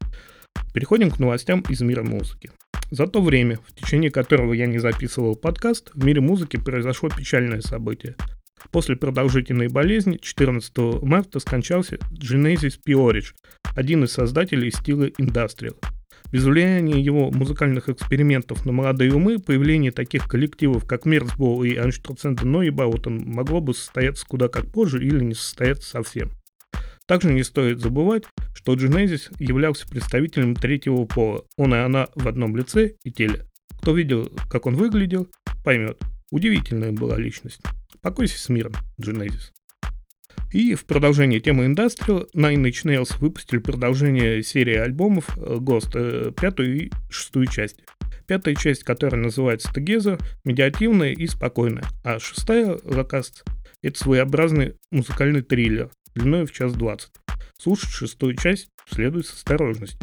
Переходим 0.74 1.12
к 1.12 1.20
новостям 1.20 1.64
из 1.70 1.82
мира 1.82 2.04
музыки. 2.04 2.52
За 2.92 3.08
то 3.08 3.22
время, 3.22 3.60
в 3.68 3.74
течение 3.74 4.12
которого 4.12 4.54
я 4.54 4.68
не 4.68 4.80
записывал 4.80 5.36
подкаст, 5.36 5.92
в 5.94 6.06
мире 6.06 6.22
музыки 6.22 6.58
произошло 6.58 7.10
печальное 7.10 7.62
событие– 7.62 8.16
После 8.72 8.96
продолжительной 8.96 9.68
болезни 9.68 10.18
14 10.22 11.02
марта 11.04 11.40
скончался 11.40 11.98
Genesis 12.12 12.80
Piorich, 12.86 13.34
один 13.76 14.04
из 14.04 14.12
создателей 14.12 14.72
стиля 14.72 15.10
Industrial. 15.10 15.76
Без 16.32 16.44
влияния 16.44 17.00
его 17.00 17.32
музыкальных 17.32 17.88
экспериментов 17.88 18.66
на 18.66 18.72
молодые 18.72 19.14
умы, 19.14 19.40
появление 19.40 19.92
таких 19.92 20.28
коллективов, 20.28 20.86
как 20.86 21.06
Мерцбол 21.06 21.64
и 21.64 21.76
Анштруцента 21.76 22.46
Нойбаутен, 22.48 23.24
могло 23.26 23.62
бы 23.62 23.74
состояться 23.74 24.26
куда 24.26 24.48
как 24.48 24.66
позже 24.66 25.06
или 25.06 25.24
не 25.24 25.36
состояться 25.36 25.90
совсем. 25.90 26.32
Также 27.08 27.32
не 27.32 27.44
стоит 27.44 27.80
забывать, 27.80 28.24
что 28.56 28.74
Genesis 28.74 29.34
являлся 29.40 29.88
представителем 29.88 30.56
третьего 30.56 31.06
пола, 31.06 31.46
он 31.56 31.76
и 31.76 31.78
она 31.78 32.08
в 32.16 32.28
одном 32.28 32.56
лице 32.56 32.96
и 33.04 33.12
теле. 33.12 33.46
Кто 33.82 33.94
видел, 33.94 34.32
как 34.50 34.66
он 34.66 34.76
выглядел, 34.76 35.28
поймет. 35.64 36.02
Удивительная 36.32 36.92
была 36.92 37.18
личность. 37.18 37.62
Покойся 38.02 38.40
с 38.40 38.50
миром, 38.50 38.74
Genesis. 39.00 39.52
И 40.52 40.74
в 40.74 40.86
продолжение 40.86 41.40
темы 41.40 41.66
Industrial 41.66 42.28
Nine 42.36 42.64
Inch 42.64 42.86
Nails 42.86 43.20
выпустили 43.20 43.60
продолжение 43.60 44.42
серии 44.42 44.76
альбомов 44.76 45.38
э, 45.38 45.58
Ghost, 45.60 45.92
э, 45.94 46.32
пятую 46.32 46.86
и 46.86 46.92
шестую 47.10 47.48
часть. 47.48 47.78
Пятая 48.26 48.56
часть, 48.56 48.84
которая 48.84 49.22
называется 49.22 49.70
Together, 49.72 50.20
медиативная 50.44 51.12
и 51.12 51.28
спокойная, 51.28 51.84
а 52.04 52.20
шестая, 52.20 52.78
Locust, 52.78 53.44
это 53.84 54.00
своеобразный 54.00 54.76
музыкальный 54.90 55.44
триллер, 55.44 55.92
длиной 56.16 56.46
в 56.46 56.52
час 56.52 56.74
двадцать. 56.74 57.12
Слушать 57.58 57.90
шестую 57.90 58.36
часть 58.36 58.70
следует 58.90 59.26
с 59.26 59.34
осторожностью. 59.34 60.00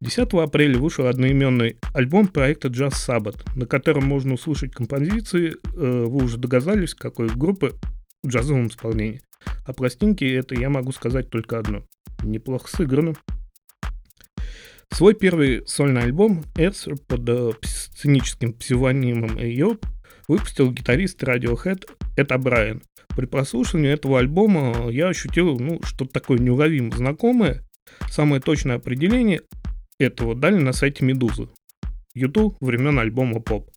10 0.00 0.34
апреля 0.34 0.78
вышел 0.78 1.06
одноименный 1.06 1.78
альбом 1.94 2.28
проекта 2.28 2.68
Jazz 2.68 2.92
Sabbath, 2.92 3.40
на 3.54 3.66
котором 3.66 4.04
можно 4.04 4.34
услышать 4.34 4.72
композиции, 4.72 5.54
э, 5.54 6.04
вы 6.04 6.24
уже 6.24 6.36
догадались, 6.36 6.94
какой 6.94 7.28
группы 7.28 7.74
в 8.22 8.28
джазовом 8.28 8.68
исполнении. 8.68 9.22
А 9.64 9.72
пластинки 9.72 10.24
это 10.24 10.54
я 10.54 10.68
могу 10.68 10.92
сказать 10.92 11.30
только 11.30 11.58
одно. 11.58 11.84
Неплохо 12.22 12.68
сыграно. 12.68 13.14
Свой 14.90 15.14
первый 15.14 15.66
сольный 15.66 16.02
альбом 16.02 16.44
Answer 16.54 16.96
под 17.06 17.28
э, 17.28 17.52
сценическим 17.62 18.52
псевдонимом 18.52 19.38
Эйоп 19.38 19.84
выпустил 20.28 20.70
гитарист 20.70 21.22
Radiohead 21.22 21.88
Эд 22.16 22.40
Брайан. 22.40 22.82
При 23.16 23.26
прослушивании 23.26 23.90
этого 23.90 24.18
альбома 24.18 24.90
я 24.90 25.08
ощутил 25.08 25.58
ну, 25.58 25.80
что-то 25.82 26.12
такое 26.12 26.38
неуловимо 26.38 26.94
знакомое. 26.94 27.62
Самое 28.08 28.40
точное 28.40 28.76
определение 28.76 29.42
этого 29.98 30.34
дали 30.34 30.56
на 30.56 30.72
сайте 30.72 31.04
Медузы. 31.04 31.48
YouTube 32.14 32.56
времен 32.60 32.98
альбома 32.98 33.40
поп. 33.40 33.70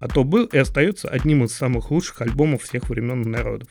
А 0.00 0.08
то 0.08 0.24
был 0.24 0.46
и 0.46 0.56
остается 0.56 1.08
одним 1.08 1.44
из 1.44 1.52
самых 1.52 1.90
лучших 1.90 2.22
альбомов 2.22 2.62
всех 2.62 2.88
времен 2.88 3.22
и 3.22 3.28
народов. 3.28 3.68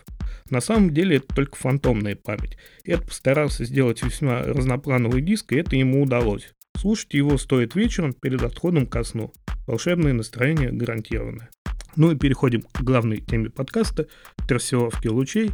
На 0.49 0.61
самом 0.61 0.93
деле 0.93 1.17
это 1.17 1.33
только 1.33 1.55
фантомная 1.55 2.15
память. 2.15 2.57
Эд 2.83 3.05
постарался 3.05 3.65
сделать 3.65 4.03
весьма 4.03 4.41
разноплановый 4.43 5.21
диск, 5.21 5.53
и 5.53 5.57
это 5.57 5.75
ему 5.75 6.03
удалось. 6.03 6.53
Слушать 6.75 7.13
его 7.13 7.37
стоит 7.37 7.75
вечером 7.75 8.13
перед 8.13 8.43
отходом 8.43 8.85
ко 8.85 9.03
сну. 9.03 9.33
Волшебное 9.65 10.13
настроение 10.13 10.71
гарантированное. 10.71 11.49
Ну 11.97 12.11
и 12.11 12.15
переходим 12.15 12.61
к 12.61 12.81
главной 12.83 13.17
теме 13.17 13.49
подкаста– 13.49 14.07
трассировки 14.47 15.07
лучей 15.07 15.49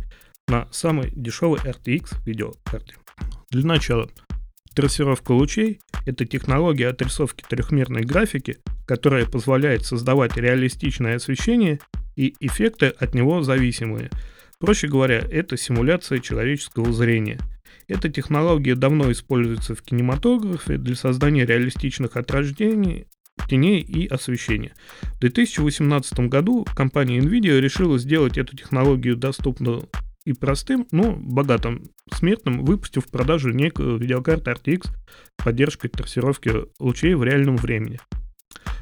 на 0.50 0.68
самой 0.72 1.10
дешевой 1.16 1.58
RTX 1.60 2.18
видеокарте. 2.26 2.96
Для 3.50 3.66
начала, 3.66 4.10
трассировка 4.76 5.32
лучей– 5.32 5.80
это 6.06 6.26
технология 6.26 6.90
отрисовки 6.90 7.46
трехмерной 7.48 8.02
графики, 8.02 8.58
которая 8.86 9.26
позволяет 9.26 9.86
создавать 9.86 10.36
реалистичное 10.36 11.16
освещение 11.16 11.80
и 12.18 12.36
эффекты 12.42 12.88
от 12.88 13.14
него 13.16 13.42
зависимые. 13.42 14.10
Проще 14.60 14.90
говоря, 14.90 15.20
это 15.20 15.56
симуляция 15.56 16.20
человеческого 16.20 16.92
зрения. 16.92 17.40
Эта 17.88 18.10
технология 18.10 18.76
давно 18.76 19.10
используется 19.14 19.76
в 19.76 19.82
кинематографе 19.82 20.78
для 20.78 20.96
создания 20.96 21.46
реалистичных 21.46 22.18
отражений 22.18 23.08
теней 23.48 23.82
и 23.82 24.08
освещения. 24.08 24.74
В 25.02 25.20
2018 25.20 26.20
году 26.22 26.66
компания 26.76 27.20
Nvidia 27.20 27.60
решила 27.60 27.98
сделать 27.98 28.38
эту 28.38 28.56
технологию 28.56 29.16
доступную 29.16 29.90
и 30.26 30.34
простым, 30.34 30.88
но 30.92 31.14
богатым 31.14 31.84
смертным, 32.14 32.64
выпустив 32.64 33.06
в 33.06 33.12
продажу 33.12 33.50
некую 33.52 33.98
видеокарту 33.98 34.52
RTX 34.52 34.88
с 34.88 35.44
поддержкой 35.44 35.90
трассировки 35.90 36.52
лучей 36.80 37.14
в 37.14 37.24
реальном 37.24 37.58
времени. 37.58 38.00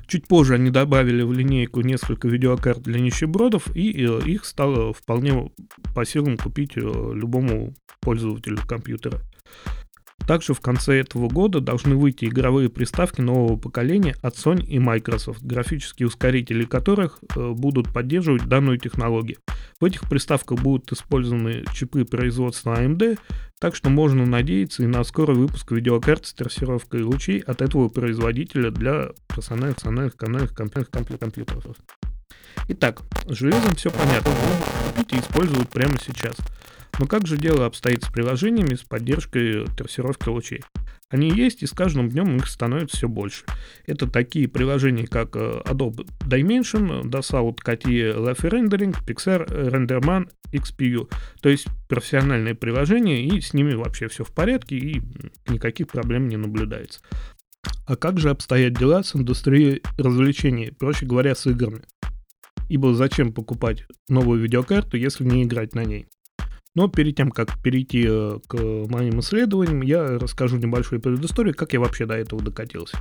Чуть 0.07 0.27
позже 0.27 0.55
они 0.55 0.69
добавили 0.69 1.23
в 1.23 1.31
линейку 1.31 1.81
несколько 1.81 2.27
видеокарт 2.27 2.81
для 2.81 2.99
нищебродов, 2.99 3.73
и 3.73 3.91
э, 3.91 4.21
их 4.25 4.43
стало 4.43 4.93
вполне 4.93 5.51
по 5.95 6.05
силам 6.05 6.37
купить 6.37 6.75
э, 6.75 6.81
любому 6.81 7.73
пользователю 8.01 8.57
компьютера. 8.67 9.21
Также 10.31 10.53
в 10.53 10.61
конце 10.61 11.01
этого 11.01 11.27
года 11.27 11.59
должны 11.59 11.97
выйти 11.97 12.23
игровые 12.23 12.69
приставки 12.69 13.19
нового 13.19 13.57
поколения 13.57 14.15
от 14.21 14.35
Sony 14.35 14.63
и 14.63 14.79
Microsoft, 14.79 15.43
графические 15.43 16.07
ускорители 16.07 16.63
которых 16.63 17.19
э, 17.35 17.49
будут 17.49 17.91
поддерживать 17.91 18.47
данную 18.47 18.77
технологию. 18.77 19.39
В 19.81 19.83
этих 19.83 20.07
приставках 20.07 20.61
будут 20.61 20.89
использованы 20.93 21.65
чипы 21.73 22.05
производства 22.05 22.81
AMD, 22.81 23.19
так 23.59 23.75
что 23.75 23.89
можно 23.89 24.25
надеяться 24.25 24.83
и 24.83 24.87
на 24.87 25.03
скорый 25.03 25.35
выпуск 25.35 25.69
видеокарт 25.69 26.25
с 26.25 26.33
трассировкой 26.33 27.01
лучей 27.01 27.39
от 27.39 27.61
этого 27.61 27.89
производителя 27.89 28.71
для 28.71 29.09
персональных, 29.35 29.75
персональных 29.75 30.15
канальных 30.15 30.89
компьютеров. 31.19 31.75
Итак, 32.69 33.01
с 33.27 33.33
железом 33.33 33.75
все 33.75 33.91
понятно, 33.91 34.31
купить 34.95 35.11
и 35.11 35.19
использовать 35.19 35.67
прямо 35.67 35.97
сейчас– 35.99 36.37
но 36.99 37.07
как 37.07 37.27
же 37.27 37.37
дело 37.37 37.65
обстоит 37.65 38.03
с 38.03 38.09
приложениями 38.09 38.75
с 38.75 38.83
поддержкой 38.83 39.65
трассировки 39.75 40.29
лучей? 40.29 40.61
Они 41.11 41.29
есть, 41.29 41.61
и 41.61 41.65
с 41.65 41.71
каждым 41.71 42.09
днем 42.09 42.37
их 42.37 42.47
становится 42.47 42.95
все 42.95 43.09
больше. 43.09 43.43
Это 43.85 44.07
такие 44.07 44.47
приложения, 44.47 45.07
как 45.07 45.35
э, 45.35 45.61
Adobe 45.65 46.07
Dimension, 46.21 47.03
Dassault 47.03 47.57
CATIE 47.65 48.15
Life 48.15 48.49
Rendering, 48.49 48.95
Pixar 49.05 49.45
Renderman 49.45 50.29
XPU. 50.53 51.11
То 51.41 51.49
есть 51.49 51.67
профессиональные 51.89 52.55
приложения, 52.55 53.25
и 53.25 53.41
с 53.41 53.53
ними 53.53 53.73
вообще 53.73 54.07
все 54.07 54.23
в 54.23 54.31
порядке, 54.33 54.77
и 54.77 55.01
никаких 55.49 55.87
проблем 55.87 56.29
не 56.29 56.37
наблюдается. 56.37 57.01
А 57.85 57.97
как 57.97 58.17
же 58.17 58.29
обстоят 58.29 58.73
дела 58.73 59.03
с 59.03 59.13
индустрией 59.13 59.83
развлечений, 59.97 60.71
проще 60.71 61.05
говоря, 61.05 61.35
с 61.35 61.45
играми? 61.45 61.81
Ибо 62.69 62.93
зачем 62.93 63.33
покупать 63.33 63.85
новую 64.07 64.41
видеокарту, 64.41 64.95
если 64.95 65.25
не 65.25 65.43
играть 65.43 65.75
на 65.75 65.83
ней? 65.83 66.07
Но 66.73 66.87
перед 66.87 67.15
тем, 67.15 67.31
как 67.31 67.61
перейти 67.61 68.05
э, 68.07 68.39
к 68.47 68.55
моим 68.55 69.19
исследованиям, 69.19 69.81
я 69.81 70.17
расскажу 70.17 70.57
небольшую 70.57 71.01
предысторию, 71.01 71.53
как 71.53 71.73
я 71.73 71.79
вообще 71.79 72.05
до 72.05 72.15
этого 72.15 72.41
докатился. 72.41 72.97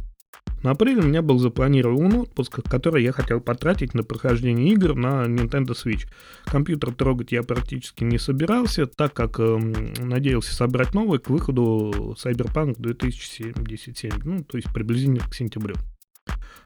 На 0.63 0.73
апрель 0.73 0.99
у 0.99 1.03
меня 1.03 1.23
был 1.23 1.39
запланирован 1.39 2.15
отпуск, 2.17 2.61
который 2.69 3.03
я 3.03 3.13
хотел 3.13 3.41
потратить 3.41 3.95
на 3.95 4.03
прохождение 4.03 4.75
игр 4.75 4.95
на 4.95 5.25
Nintendo 5.25 5.71
Switch. 5.71 6.07
Компьютер 6.45 6.93
трогать 6.93 7.33
я 7.33 7.43
практически 7.43 8.05
не 8.05 8.19
собирался, 8.19 8.87
так 8.87 9.15
как 9.15 9.41
э, 9.41 9.59
надеялся 10.01 10.55
собрать 10.55 10.93
новый 10.93 11.19
к 11.19 11.31
выходу 11.31 12.17
Cyberpunk 12.23 12.75
2077, 12.79 14.11
ну, 14.25 14.45
то 14.45 14.59
есть 14.59 14.71
приблизительно 14.73 15.21
к 15.21 15.35
сентябрю. 15.35 15.77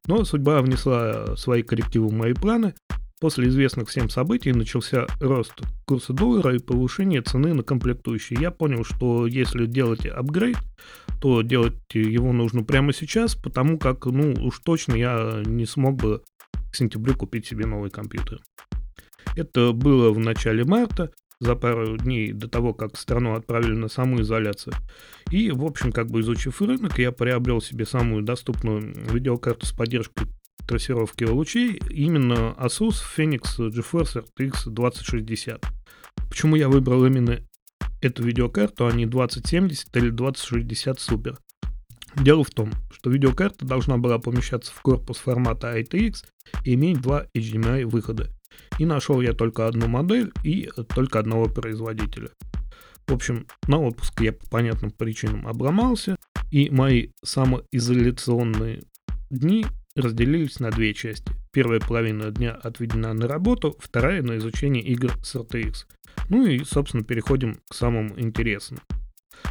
Но 0.07 0.25
судьба 0.25 0.61
внесла 0.61 1.37
свои 1.37 1.62
коррективы 1.62 2.09
в 2.09 2.12
мои 2.12 2.33
планы, 2.33 2.75
После 3.20 3.48
известных 3.48 3.88
всем 3.88 4.11
событий 4.11 4.53
начался 4.53 5.07
рост 5.20 5.53
курса 5.87 6.12
доллара 6.12 6.55
и 6.55 6.59
повышение 6.59 7.22
цены 7.22 7.55
на 7.55 7.62
комплектующие. 7.62 8.40
Я 8.40 8.50
понял, 8.50 8.85
что 8.85 9.27
если 9.27 9.66
делать 9.66 10.05
апгрейд, 10.05 10.59
то 11.20 11.42
делать 11.42 11.74
его 11.92 12.33
нужно 12.33 12.64
прямо 12.64 12.92
сейчас, 12.92 13.35
потому 13.35 13.79
как, 13.79 14.07
ну, 14.07 14.35
уж 14.44 14.59
точно 14.61 14.94
я 14.94 15.42
не 15.46 15.64
смог 15.64 15.96
бы 15.96 16.22
к 16.70 16.77
сентябрю 16.77 17.16
купить 17.16 17.46
себе 17.46 17.66
новый 17.66 17.90
компьютер. 17.90 18.40
Это 19.37 19.72
было 19.72 20.12
в 20.12 20.18
начале 20.18 20.64
марта, 20.64 21.11
за 21.40 21.57
пару 21.57 21.96
дней 21.96 22.33
до 22.33 22.48
того, 22.48 22.74
как 22.74 22.96
страну 22.96 23.35
отправили 23.35 23.74
на 23.74 23.88
самоизоляцию. 23.88 24.74
И, 25.31 25.50
в 25.50 25.64
общем, 25.64 25.92
как 25.92 26.09
бы 26.09 26.20
изучив 26.20 26.61
рынок, 26.62 26.98
я 26.98 27.12
приобрел 27.12 27.61
себе 27.61 27.87
самую 27.87 28.22
доступную 28.22 28.94
видеокарту 29.12 29.66
с 29.66 29.72
поддержкой 29.72 30.29
трассировки 30.66 31.24
лучей 31.24 31.81
именно 31.90 32.55
Asus 32.59 32.96
Phoenix 33.16 33.59
GeForce 33.59 34.24
RTX 34.38 34.70
2060. 34.70 35.64
Почему 36.29 36.57
я 36.57 36.68
выбрал 36.68 37.05
именно 37.05 37.40
эту 38.00 38.22
видеокарту, 38.22 38.87
а 38.87 38.92
не 38.92 39.07
2070 39.07 39.96
или 39.96 40.11
2060 40.11 40.98
Super? 40.98 41.37
Дело 42.16 42.44
в 42.44 42.50
том, 42.50 42.70
что 42.90 43.11
видеокарта 43.11 43.66
должна 43.66 43.98
была 43.98 44.18
помещаться 44.18 44.72
в 44.72 44.81
корпус 44.83 45.18
формата 45.18 45.79
ITX 45.79 46.24
и 46.64 46.74
иметь 46.74 47.00
два 47.00 47.27
HDMI 47.37 47.87
выхода. 47.87 48.31
И 48.79 48.87
нашел 48.87 49.20
я 49.20 49.33
только 49.33 49.66
одну 49.66 49.88
модель 49.88 50.33
и 50.44 50.70
только 50.94 51.18
одного 51.18 51.46
производителя. 51.46 52.31
В 53.07 53.12
общем, 53.12 53.46
на 53.66 53.81
отпуск 53.81 54.20
я 54.20 54.33
по 54.33 54.48
понятным 54.48 54.90
причинам 54.90 55.46
обломался, 55.46 56.16
и 56.50 56.70
мои 56.70 57.09
самоизоляционные 57.24 58.85
дни 59.31 59.66
разделились 59.96 60.61
на 60.61 60.70
две 60.70 60.94
части. 60.94 61.33
Первая 61.52 61.80
половина 61.80 62.30
дня 62.30 62.52
отведена 62.52 63.12
на 63.14 63.28
работу, 63.28 63.76
вторая 63.78 64.22
на 64.22 64.37
изучение 64.38 64.83
игр 64.83 65.12
с 65.22 65.35
RTX. 65.35 65.87
Ну 66.28 66.46
и, 66.46 66.64
собственно, 66.64 67.04
переходим 67.04 67.61
к 67.68 67.74
самому 67.74 68.18
интересному. 68.18 68.80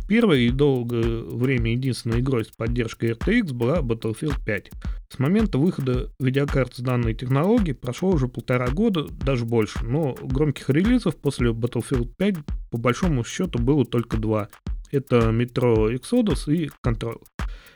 Первой 0.08 0.45
и 0.45 0.49
долгое 0.49 1.23
время 1.23 1.71
единственной 1.71 2.19
игрой 2.19 2.45
с 2.45 2.49
поддержкой 2.49 3.12
RTX 3.12 3.53
была 3.53 3.79
Battlefield 3.79 4.43
5. 4.45 4.71
С 5.10 5.19
момента 5.19 5.58
выхода 5.58 6.12
видеокарт 6.19 6.75
с 6.75 6.79
данной 6.79 7.13
технологией 7.13 7.75
прошло 7.75 8.10
уже 8.12 8.27
полтора 8.27 8.67
года, 8.69 9.08
даже 9.08 9.45
больше, 9.45 9.84
но 9.84 10.15
громких 10.21 10.69
релизов 10.69 11.15
после 11.17 11.51
Battlefield 11.51 12.12
5 12.17 12.36
по 12.71 12.77
большому 12.77 13.23
счету 13.23 13.60
было 13.60 13.86
только 13.86 14.17
два. 14.17 14.49
Это 14.91 15.29
Metro 15.29 15.93
Exodus 15.93 16.53
и 16.53 16.69
Control. 16.86 17.21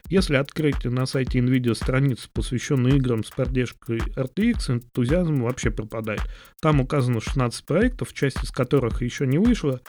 Если 0.10 0.36
открыть 0.36 0.86
на 0.86 1.06
сайте 1.06 1.40
NVIDIA 1.40 1.74
страницу, 1.74 2.30
посвященную 2.34 2.98
играм 2.98 3.24
с 3.24 3.30
поддержкой 3.32 4.00
RTX, 4.00 4.72
энтузиазм 4.72 5.42
вообще 5.42 5.72
пропадает. 5.72 6.22
Там 6.62 6.80
указано 6.80 7.22
16 7.22 7.66
проектов, 7.66 8.14
часть 8.14 8.44
из 8.44 8.52
которых 8.52 9.02
еще 9.02 9.28
не 9.28 9.38
вышла, 9.38 9.82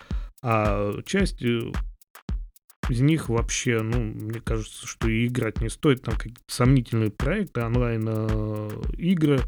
а 0.43 1.01
часть 1.05 1.43
э, 1.43 1.73
из 2.89 3.01
них 3.01 3.29
вообще, 3.29 3.83
ну, 3.83 4.01
мне 4.01 4.41
кажется, 4.41 4.87
что 4.87 5.09
и 5.09 5.27
играть 5.27 5.61
не 5.61 5.69
стоит. 5.69 6.03
Там 6.03 6.17
какие-то 6.17 6.41
сомнительные 6.47 7.11
проекты, 7.11 7.63
онлайн-игры. 7.63 9.39
Э, 9.39 9.43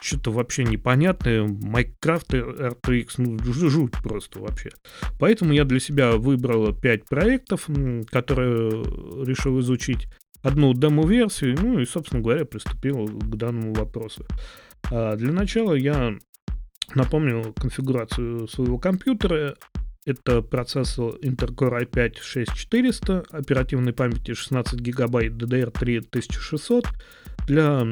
что-то 0.00 0.30
вообще 0.30 0.64
непонятное. 0.64 1.46
Майнкрафт 1.46 2.32
RTX, 2.32 3.14
ну, 3.18 3.38
жуть 3.44 3.92
просто 4.02 4.40
вообще. 4.40 4.70
Поэтому 5.18 5.52
я 5.52 5.64
для 5.64 5.80
себя 5.80 6.12
выбрал 6.12 6.72
5 6.72 7.04
проектов, 7.06 7.68
которые 8.10 8.70
решил 9.24 9.58
изучить. 9.60 10.08
Одну 10.40 10.72
демо-версию, 10.72 11.56
ну 11.60 11.80
и, 11.80 11.84
собственно 11.84 12.22
говоря, 12.22 12.44
приступил 12.44 13.06
к 13.06 13.36
данному 13.36 13.74
вопросу. 13.74 14.24
А 14.90 15.16
для 15.16 15.32
начала 15.32 15.74
я 15.74 16.14
напомню 16.94 17.52
конфигурацию 17.54 18.46
своего 18.46 18.78
компьютера. 18.78 19.56
Это 20.06 20.40
процессор 20.40 21.16
Intel 21.22 21.54
Core 21.54 21.90
i5-6400, 21.90 23.26
оперативной 23.30 23.92
памяти 23.92 24.32
16 24.32 24.80
гигабайт 24.80 25.32
DDR3 25.32 25.98
1600. 25.98 26.86
Для 27.48 27.82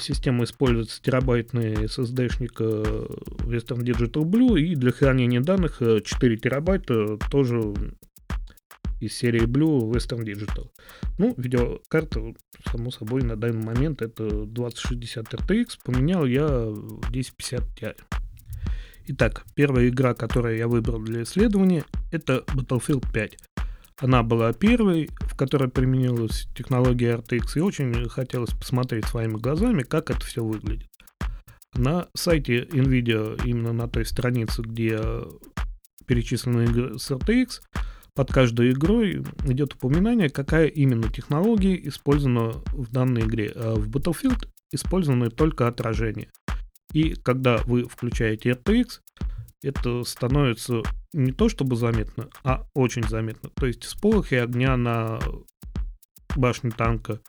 системы 0.00 0.44
используется 0.44 1.02
терабайтный 1.02 1.74
SSD-шник 1.74 2.54
э, 2.60 3.06
Western 3.44 3.82
Digital 3.82 4.22
Blue 4.22 4.58
и 4.58 4.74
для 4.74 4.90
хранения 4.90 5.42
данных 5.42 5.80
4 5.80 6.02
э, 6.02 6.38
терабайта 6.38 7.18
тоже 7.30 7.74
из 9.00 9.12
серии 9.14 9.42
Blue 9.42 9.90
Western 9.90 10.24
Digital. 10.24 10.70
Ну, 11.18 11.34
видеокарта, 11.36 12.32
само 12.70 12.90
собой, 12.90 13.22
на 13.22 13.36
данный 13.36 13.62
момент 13.62 14.00
это 14.00 14.46
2060 14.46 15.34
RTX. 15.34 15.66
Поменял 15.84 16.24
я 16.24 16.46
1050 16.46 17.64
Ti. 17.78 17.94
Итак, 19.08 19.44
первая 19.54 19.88
игра, 19.88 20.14
которую 20.14 20.56
я 20.56 20.68
выбрал 20.68 21.00
для 21.00 21.24
исследования, 21.24 21.84
это 22.12 22.44
Battlefield 22.46 23.04
5. 23.12 23.36
Она 24.02 24.24
была 24.24 24.52
первой, 24.52 25.08
в 25.20 25.36
которой 25.36 25.70
применилась 25.70 26.48
технология 26.56 27.18
RTX, 27.18 27.42
и 27.54 27.60
очень 27.60 28.08
хотелось 28.08 28.50
посмотреть 28.50 29.04
своими 29.04 29.36
глазами, 29.36 29.84
как 29.84 30.10
это 30.10 30.26
все 30.26 30.42
выглядит. 30.42 30.90
На 31.74 32.08
сайте 32.12 32.64
NVIDIA, 32.64 33.40
именно 33.46 33.72
на 33.72 33.88
той 33.88 34.04
странице, 34.04 34.62
где 34.62 34.98
перечислены 36.04 36.64
игры 36.64 36.98
с 36.98 37.12
RTX, 37.12 37.60
под 38.14 38.32
каждой 38.32 38.72
игрой 38.72 39.24
идет 39.46 39.74
упоминание, 39.74 40.30
какая 40.30 40.66
именно 40.66 41.08
технология 41.08 41.76
использована 41.86 42.54
в 42.72 42.90
данной 42.90 43.22
игре. 43.22 43.52
А 43.54 43.76
в 43.76 43.88
Battlefield 43.88 44.48
использованы 44.72 45.30
только 45.30 45.68
отражения. 45.68 46.28
И 46.92 47.14
когда 47.14 47.58
вы 47.58 47.84
включаете 47.84 48.50
RTX, 48.50 48.98
это 49.62 50.04
становится 50.04 50.82
не 51.12 51.32
то 51.32 51.48
чтобы 51.48 51.76
заметно, 51.76 52.28
а 52.44 52.66
очень 52.74 53.08
заметно. 53.08 53.50
То 53.54 53.66
есть 53.66 53.84
сполохи 53.84 54.36
огня 54.36 54.76
на 54.76 55.18
башне 56.36 56.70
танка, 56.70 57.20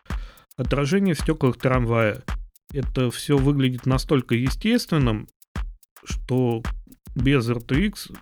отражение 0.58 1.15
в 1.15 1.19
стеклах 1.19 1.58
трамвая. 1.58 2.24
Это 2.72 3.12
все 3.12 3.38
выглядит 3.38 3.86
настолько 3.86 4.36
естественным, 4.36 5.28
что 6.04 6.63
без 7.15 7.48
RTX 7.50 8.17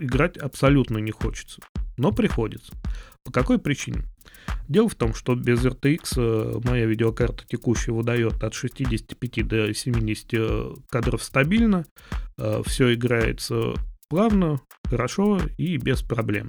играть 0.00 0.36
абсолютно 0.36 0.98
не 0.98 1.12
хочется 1.12 1.60
но 1.96 2.12
приходится. 2.12 2.72
По 3.24 3.32
какой 3.32 3.58
причине? 3.58 4.04
Дело 4.68 4.88
в 4.88 4.94
том, 4.94 5.12
что 5.12 5.34
без 5.34 5.64
RTX 5.64 6.14
э, 6.16 6.60
моя 6.64 6.86
видеокарта 6.86 7.44
текущая 7.46 7.92
выдает 7.92 8.42
от 8.42 8.54
65 8.54 9.46
до 9.46 9.74
70 9.74 10.26
э, 10.32 10.70
кадров 10.88 11.22
стабильно, 11.22 11.84
э, 12.38 12.62
все 12.64 12.94
играется 12.94 13.74
плавно, 14.08 14.60
хорошо 14.84 15.40
и 15.58 15.76
без 15.76 16.02
проблем. 16.02 16.46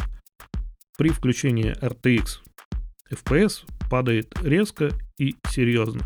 При 0.98 1.10
включении 1.10 1.76
RTX 1.82 2.40
FPS 3.12 3.66
падает 3.90 4.34
резко 4.42 4.92
и 5.18 5.36
серьезно. 5.50 6.04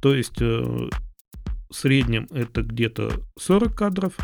То 0.00 0.14
есть 0.14 0.40
в 0.40 0.90
среднем 1.70 2.28
это 2.30 2.62
где-то 2.62 3.12
40 3.38 3.74
кадров, 3.74 4.16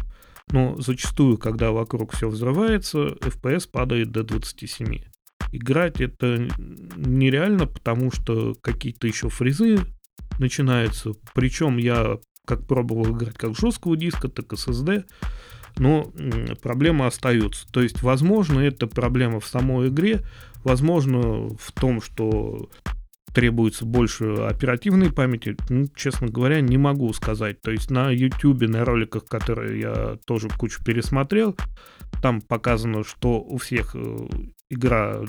но 0.51 0.81
зачастую, 0.81 1.37
когда 1.39 1.73
вокруг 1.73 2.15
все 2.15 2.29
взрывается, 2.29 3.09
FPS 3.21 3.69
падает 3.71 4.11
до 4.11 4.23
27. 4.23 5.08
Играть 5.53 6.01
это 6.01 6.49
нереально, 6.97 7.67
потому 7.67 8.13
что 8.13 8.55
какие-то 8.61 9.07
еще 9.07 9.29
фрезы 9.29 9.79
начинаются. 10.39 11.13
Причем 11.35 11.79
я 11.79 12.19
как 12.45 12.67
пробовал 12.67 13.17
играть 13.17 13.37
как 13.37 13.57
жесткого 13.57 13.97
диска, 13.97 14.29
так 14.29 14.53
и 14.53 14.57
SSD, 14.57 15.05
но 15.77 16.11
проблемы 16.63 17.07
остаются. 17.07 17.71
То 17.71 17.83
есть, 17.83 18.03
возможно, 18.03 18.61
это 18.61 18.87
проблема 18.87 19.41
в 19.41 19.47
самой 19.47 19.89
игре, 19.89 20.23
возможно, 20.65 21.49
в 21.49 21.73
том, 21.73 22.01
что 22.01 22.71
требуется 23.35 23.85
больше 23.85 24.33
оперативной 24.33 25.13
памяти, 25.13 25.57
ну, 25.69 25.87
честно 25.95 26.29
говоря, 26.29 26.61
не 26.61 26.79
могу 26.79 27.13
сказать. 27.13 27.61
То 27.61 27.71
есть 27.71 27.91
на 27.91 28.11
YouTube, 28.11 28.63
на 28.63 28.85
роликах, 28.85 29.27
которые 29.27 29.81
я 29.81 30.19
тоже 30.25 30.49
кучу 30.49 30.83
пересмотрел, 30.83 31.57
там 32.23 32.41
показано, 32.41 33.05
что 33.05 33.41
у 33.41 33.59
всех 33.59 33.95
э, 33.95 34.17
игра 34.71 35.25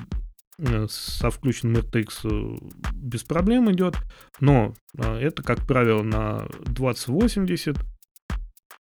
э, 0.58 0.88
со 0.90 1.30
включенным 1.30 1.82
RTX 1.82 2.10
э, 2.24 2.58
без 2.94 3.24
проблем 3.24 3.72
идет, 3.72 3.96
но 4.40 4.74
это, 4.98 5.44
как 5.44 5.66
правило, 5.66 6.04
на 6.04 6.48
2080 6.66 7.78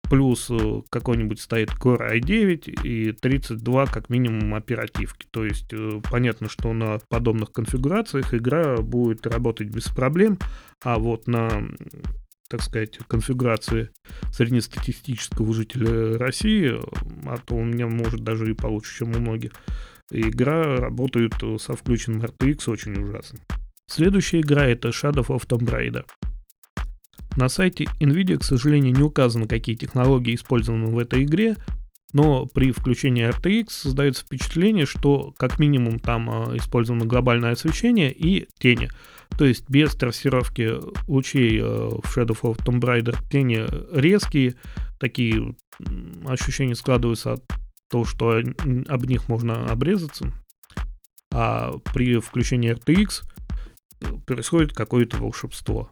плюс 0.09 0.47
э, 0.49 0.81
какой-нибудь 0.89 1.39
стоит 1.39 1.69
Core 1.69 2.19
i9 2.19 2.83
и 2.83 3.11
32 3.11 3.85
как 3.85 4.09
минимум 4.09 4.55
оперативки. 4.55 5.27
То 5.31 5.45
есть 5.45 5.71
понятно, 6.09 6.49
что 6.49 6.73
на 6.73 6.99
подобных 7.09 7.51
конфигурациях 7.51 8.33
игра 8.33 8.77
будет 8.77 9.27
работать 9.27 9.67
без 9.67 9.85
проблем, 9.85 10.39
а 10.83 10.97
вот 10.97 11.27
на 11.27 11.49
так 12.49 12.63
сказать, 12.63 12.97
конфигурации 13.07 13.91
среднестатистического 14.31 15.53
жителя 15.53 16.17
России, 16.17 16.79
а 17.27 17.37
то 17.37 17.55
у 17.55 17.63
меня 17.63 17.87
может 17.87 18.23
даже 18.23 18.49
и 18.49 18.55
получше, 18.55 18.97
чем 18.99 19.15
у 19.15 19.19
многих, 19.19 19.51
игра 20.11 20.77
работает 20.77 21.33
со 21.59 21.75
включенным 21.75 22.21
RTX 22.21 22.71
очень 22.71 23.01
ужасно. 23.01 23.39
Следующая 23.87 24.41
игра 24.41 24.65
это 24.65 24.89
Shadow 24.89 25.25
of 25.27 25.47
Tomb 25.47 25.65
Raider. 25.65 26.05
На 27.35 27.49
сайте 27.49 27.85
NVIDIA, 27.99 28.37
к 28.37 28.43
сожалению, 28.43 28.93
не 28.93 29.03
указано, 29.03 29.47
какие 29.47 29.75
технологии 29.75 30.35
использованы 30.35 30.87
в 30.87 30.97
этой 30.97 31.23
игре, 31.23 31.55
но 32.11 32.47
при 32.47 32.71
включении 32.71 33.27
RTX 33.29 33.65
создается 33.69 34.23
впечатление, 34.25 34.85
что 34.85 35.33
как 35.37 35.59
минимум 35.59 35.99
там 35.99 36.29
э, 36.29 36.57
использовано 36.57 37.05
глобальное 37.05 37.51
освещение 37.51 38.11
и 38.11 38.47
тени. 38.57 38.89
То 39.37 39.45
есть 39.45 39.69
без 39.69 39.93
трассировки 39.95 40.73
лучей 41.07 41.59
э, 41.59 41.63
в 41.63 42.17
Shadow 42.17 42.39
of 42.41 42.57
Tomb 42.65 42.79
Raider 42.79 43.15
тени 43.31 43.65
резкие, 43.95 44.55
такие 44.99 45.55
ощущения 46.27 46.75
складываются 46.75 47.33
от 47.33 47.43
того, 47.89 48.05
что 48.05 48.41
об 48.87 49.05
них 49.05 49.27
можно 49.27 49.65
обрезаться. 49.65 50.33
А 51.31 51.73
при 51.93 52.19
включении 52.19 52.73
RTX 52.73 53.23
происходит 54.25 54.73
какое-то 54.73 55.17
волшебство 55.17 55.91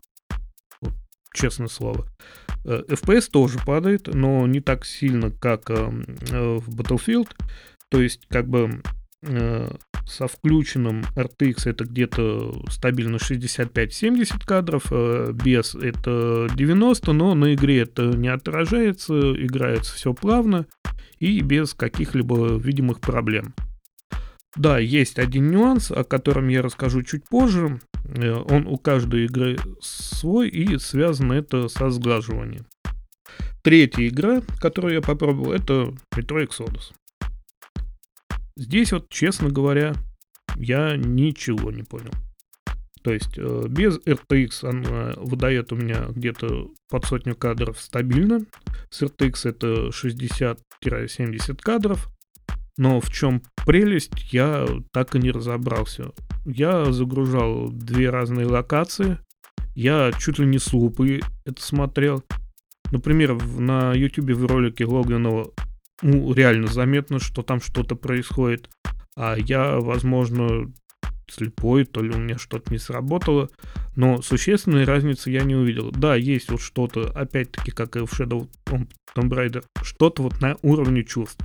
честное 1.38 1.68
слово. 1.68 2.08
Э, 2.66 2.84
FPS 2.88 3.30
тоже 3.32 3.60
падает, 3.66 4.08
но 4.08 4.46
не 4.48 4.60
так 4.60 4.86
сильно, 4.86 5.32
как 5.32 5.70
э, 5.70 5.76
э, 6.32 6.58
в 6.58 6.76
Battlefield. 6.76 7.30
То 7.90 8.02
есть, 8.02 8.26
как 8.28 8.48
бы 8.50 8.82
со 10.08 10.28
включенным 10.28 11.04
RTX 11.16 11.70
это 11.70 11.84
где-то 11.84 12.64
стабильно 12.70 13.18
65-70 13.18 14.46
кадров, 14.46 14.86
без 15.34 15.76
это 15.76 16.48
90, 16.56 17.14
но 17.14 17.36
на 17.36 17.54
игре 17.54 17.82
это 17.82 18.04
не 18.04 18.30
отражается, 18.30 19.14
играется 19.14 19.94
все 19.94 20.14
плавно 20.14 20.66
и 21.20 21.42
без 21.42 21.74
каких-либо 21.74 22.58
видимых 22.58 23.00
проблем. 23.00 23.54
Да, 24.58 24.80
есть 24.80 25.20
один 25.20 25.52
нюанс, 25.52 25.92
о 25.92 26.04
котором 26.04 26.48
я 26.48 26.62
расскажу 26.62 27.04
чуть 27.04 27.26
позже. 27.26 27.80
Э, 28.06 28.34
он 28.34 28.66
у 28.66 28.78
каждой 28.78 29.26
игры 29.26 29.58
свой, 29.82 30.50
и 30.50 30.80
связано 30.80 31.34
это 31.34 31.68
со 31.68 31.90
сглаживанием. 31.90 32.66
Третья 33.62 34.08
игра, 34.08 34.42
которую 34.60 34.96
я 34.96 35.02
попробовал, 35.02 35.52
это 35.52 35.94
Metro 36.16 36.44
Exodus. 36.44 36.92
Здесь 38.58 38.92
вот, 38.92 39.10
честно 39.10 39.50
говоря, 39.50 39.94
я 40.56 40.98
ничего 40.98 41.70
не 41.72 41.84
понял. 41.84 42.12
То 43.04 43.14
есть 43.14 43.38
э, 43.38 43.66
без 43.70 44.00
RTX 44.00 44.68
она 44.68 45.14
выдает 45.18 45.72
у 45.72 45.76
меня 45.76 46.08
где-то 46.10 46.68
под 46.90 47.06
сотню 47.06 47.36
кадров 47.36 47.80
стабильно. 47.80 48.40
С 48.90 49.04
RTX 49.04 49.50
это 49.50 49.90
60-70 49.90 51.58
кадров. 51.62 52.10
Но 52.78 53.00
в 53.00 53.12
чем 53.12 53.44
прелесть, 53.64 54.34
я 54.34 54.66
так 54.92 55.16
и 55.16 55.20
не 55.20 55.30
разобрался. 55.30 56.12
Я 56.46 56.92
загружал 56.92 57.70
две 57.70 58.10
разные 58.10 58.48
локации. 58.48 59.20
Я 59.76 60.12
чуть 60.20 60.40
ли 60.40 60.48
не 60.48 60.58
с 60.58 60.74
это 61.46 61.62
смотрел. 61.62 62.24
Например, 62.92 63.36
на 63.60 63.94
YouTube 63.94 64.32
в 64.32 64.46
ролике 64.48 64.86
Логвинова 64.86 65.52
ну, 66.02 66.34
реально 66.34 66.68
заметно, 66.68 67.20
что 67.20 67.42
там 67.42 67.62
что-то 67.62 67.96
происходит. 67.96 68.70
А 69.16 69.36
я, 69.36 69.78
возможно, 69.80 70.72
слепой, 71.30 71.86
то 71.86 72.02
ли 72.02 72.12
у 72.12 72.18
меня 72.18 72.38
что-то 72.38 72.72
не 72.72 72.78
сработало. 72.78 73.50
Но 73.96 74.22
существенной 74.22 74.86
разницы 74.86 75.32
я 75.32 75.44
не 75.44 75.56
увидел. 75.56 75.92
Да, 75.92 76.16
есть 76.16 76.52
вот 76.52 76.62
что-то, 76.62 77.12
опять-таки, 77.12 77.72
как 77.72 77.96
и 77.96 78.06
в 78.06 78.20
Shadow 78.20 78.48
Tomb 78.66 78.88
Raider, 79.16 79.64
что-то 79.82 80.24
вот 80.24 80.40
на 80.42 80.58
уровне 80.62 81.04
чувств. 81.04 81.44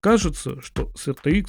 Кажется, 0.00 0.60
что 0.62 0.90
с 0.96 1.08
RTX 1.08 1.46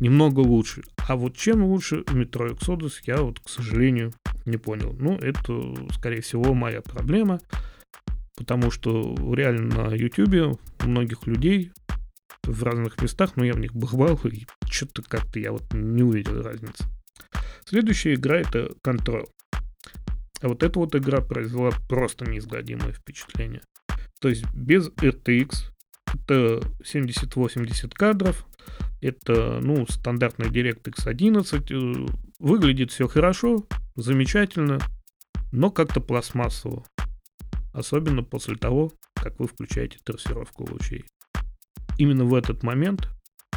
немного 0.00 0.40
лучше. 0.40 0.82
А 1.08 1.16
вот 1.16 1.36
чем 1.36 1.64
лучше 1.64 2.04
Metro 2.06 2.54
Exodus, 2.54 2.94
я 3.04 3.22
вот, 3.22 3.40
к 3.40 3.48
сожалению, 3.48 4.12
не 4.44 4.56
понял. 4.56 4.94
Ну, 4.98 5.16
это, 5.16 5.74
скорее 5.92 6.20
всего, 6.20 6.54
моя 6.54 6.82
проблема, 6.82 7.40
потому 8.36 8.70
что 8.70 9.14
реально 9.34 9.88
на 9.88 9.94
YouTube 9.94 10.58
у 10.82 10.88
многих 10.88 11.26
людей 11.26 11.72
в 12.42 12.62
разных 12.62 13.00
местах, 13.00 13.36
но 13.36 13.44
я 13.44 13.54
в 13.54 13.58
них 13.58 13.74
бывал, 13.74 14.18
и 14.24 14.46
что-то 14.68 15.02
как-то 15.02 15.38
я 15.38 15.52
вот 15.52 15.64
не 15.72 16.02
увидел 16.02 16.42
разницы. 16.42 16.84
Следующая 17.64 18.14
игра 18.14 18.40
это 18.40 18.70
Control. 18.86 19.26
А 20.40 20.48
вот 20.48 20.62
эта 20.62 20.78
вот 20.78 20.94
игра 20.94 21.20
произвела 21.20 21.70
просто 21.88 22.26
неизгладимое 22.26 22.92
впечатление. 22.92 23.62
То 24.20 24.28
есть 24.28 24.44
без 24.52 24.88
RTX, 24.90 25.70
это 26.12 26.60
70-80 26.82 27.90
кадров, 27.94 28.46
это, 29.00 29.60
ну, 29.62 29.86
стандартный 29.86 30.48
DirectX 30.48 31.06
11, 31.06 31.70
э, 31.70 32.06
выглядит 32.38 32.90
все 32.90 33.06
хорошо, 33.06 33.66
замечательно, 33.96 34.78
но 35.52 35.70
как-то 35.70 36.00
пластмассово. 36.00 36.84
Особенно 37.74 38.22
после 38.22 38.54
того, 38.54 38.92
как 39.14 39.38
вы 39.40 39.48
включаете 39.48 39.98
трассировку 40.04 40.66
лучей. 40.70 41.04
Именно 41.98 42.24
в 42.24 42.34
этот 42.34 42.62
момент 42.62 43.08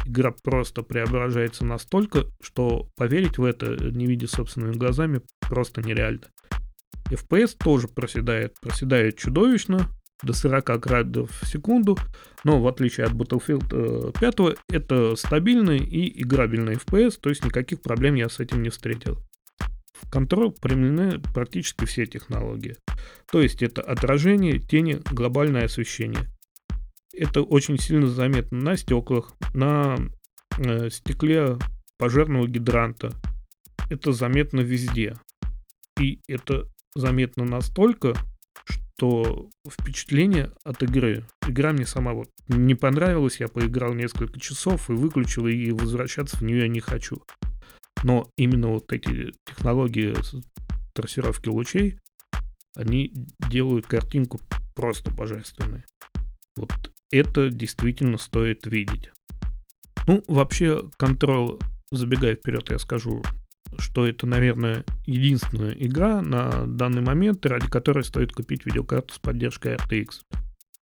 игра 0.04 0.32
просто 0.42 0.82
преображается 0.82 1.64
настолько, 1.64 2.24
что 2.40 2.88
поверить 2.96 3.38
в 3.38 3.44
это, 3.44 3.76
не 3.90 4.06
видя 4.06 4.26
собственными 4.26 4.72
глазами, 4.72 5.22
просто 5.40 5.82
нереально. 5.82 6.26
FPS 7.10 7.56
тоже 7.56 7.86
проседает, 7.88 8.58
проседает 8.60 9.16
чудовищно, 9.16 9.88
до 10.22 10.32
40 10.32 10.80
градусов 10.80 11.30
в 11.40 11.46
секунду, 11.46 11.96
но 12.42 12.60
в 12.60 12.66
отличие 12.66 13.06
от 13.06 13.12
Battlefield 13.12 14.18
5, 14.18 14.40
э, 14.40 14.54
это 14.68 15.14
стабильный 15.14 15.78
и 15.78 16.22
играбельный 16.22 16.74
FPS, 16.74 17.18
то 17.20 17.28
есть 17.28 17.44
никаких 17.44 17.82
проблем 17.82 18.16
я 18.16 18.28
с 18.28 18.40
этим 18.40 18.62
не 18.62 18.70
встретил. 18.70 19.18
В 20.00 20.10
Control 20.10 20.54
применены 20.60 21.20
практически 21.34 21.84
все 21.84 22.06
технологии. 22.06 22.76
То 23.30 23.40
есть 23.42 23.62
это 23.62 23.82
отражение, 23.82 24.58
тени, 24.58 25.00
глобальное 25.10 25.64
освещение. 25.64 26.28
Это 27.12 27.42
очень 27.42 27.78
сильно 27.78 28.06
заметно 28.06 28.58
на 28.58 28.76
стеклах, 28.76 29.34
на 29.54 29.96
э, 30.58 30.88
стекле 30.90 31.58
пожарного 31.98 32.46
гидранта. 32.46 33.12
Это 33.90 34.12
заметно 34.12 34.60
везде. 34.60 35.16
И 36.00 36.20
это 36.28 36.68
заметно 36.94 37.44
настолько, 37.44 38.14
что 38.64 39.48
впечатление 39.68 40.52
от 40.64 40.82
игры. 40.82 41.26
Игра 41.46 41.72
мне 41.72 41.86
сама 41.86 42.12
вот 42.12 42.28
не 42.48 42.74
понравилась, 42.74 43.40
я 43.40 43.48
поиграл 43.48 43.94
несколько 43.94 44.38
часов 44.40 44.88
и 44.90 44.92
выключил, 44.92 45.46
и 45.46 45.70
возвращаться 45.72 46.36
в 46.36 46.42
нее 46.42 46.68
не 46.68 46.80
хочу. 46.80 47.22
Но 48.02 48.30
именно 48.36 48.68
вот 48.68 48.92
эти 48.92 49.32
технологии 49.44 50.14
трассировки 50.92 51.48
лучей, 51.48 51.98
они 52.76 53.12
делают 53.50 53.86
картинку 53.86 54.40
просто 54.74 55.10
божественной. 55.10 55.84
Вот 56.56 56.72
это 57.10 57.50
действительно 57.50 58.18
стоит 58.18 58.66
видеть. 58.66 59.10
Ну, 60.06 60.24
вообще, 60.28 60.88
контроль, 60.96 61.58
забегая 61.90 62.36
вперед, 62.36 62.70
я 62.70 62.78
скажу, 62.78 63.22
что 63.78 64.06
это, 64.06 64.26
наверное, 64.26 64.84
единственная 65.06 65.72
игра 65.72 66.22
на 66.22 66.66
данный 66.66 67.02
момент, 67.02 67.44
ради 67.46 67.68
которой 67.68 68.04
стоит 68.04 68.32
купить 68.32 68.64
видеокарту 68.64 69.14
с 69.14 69.18
поддержкой 69.18 69.76
RTX. 69.76 70.22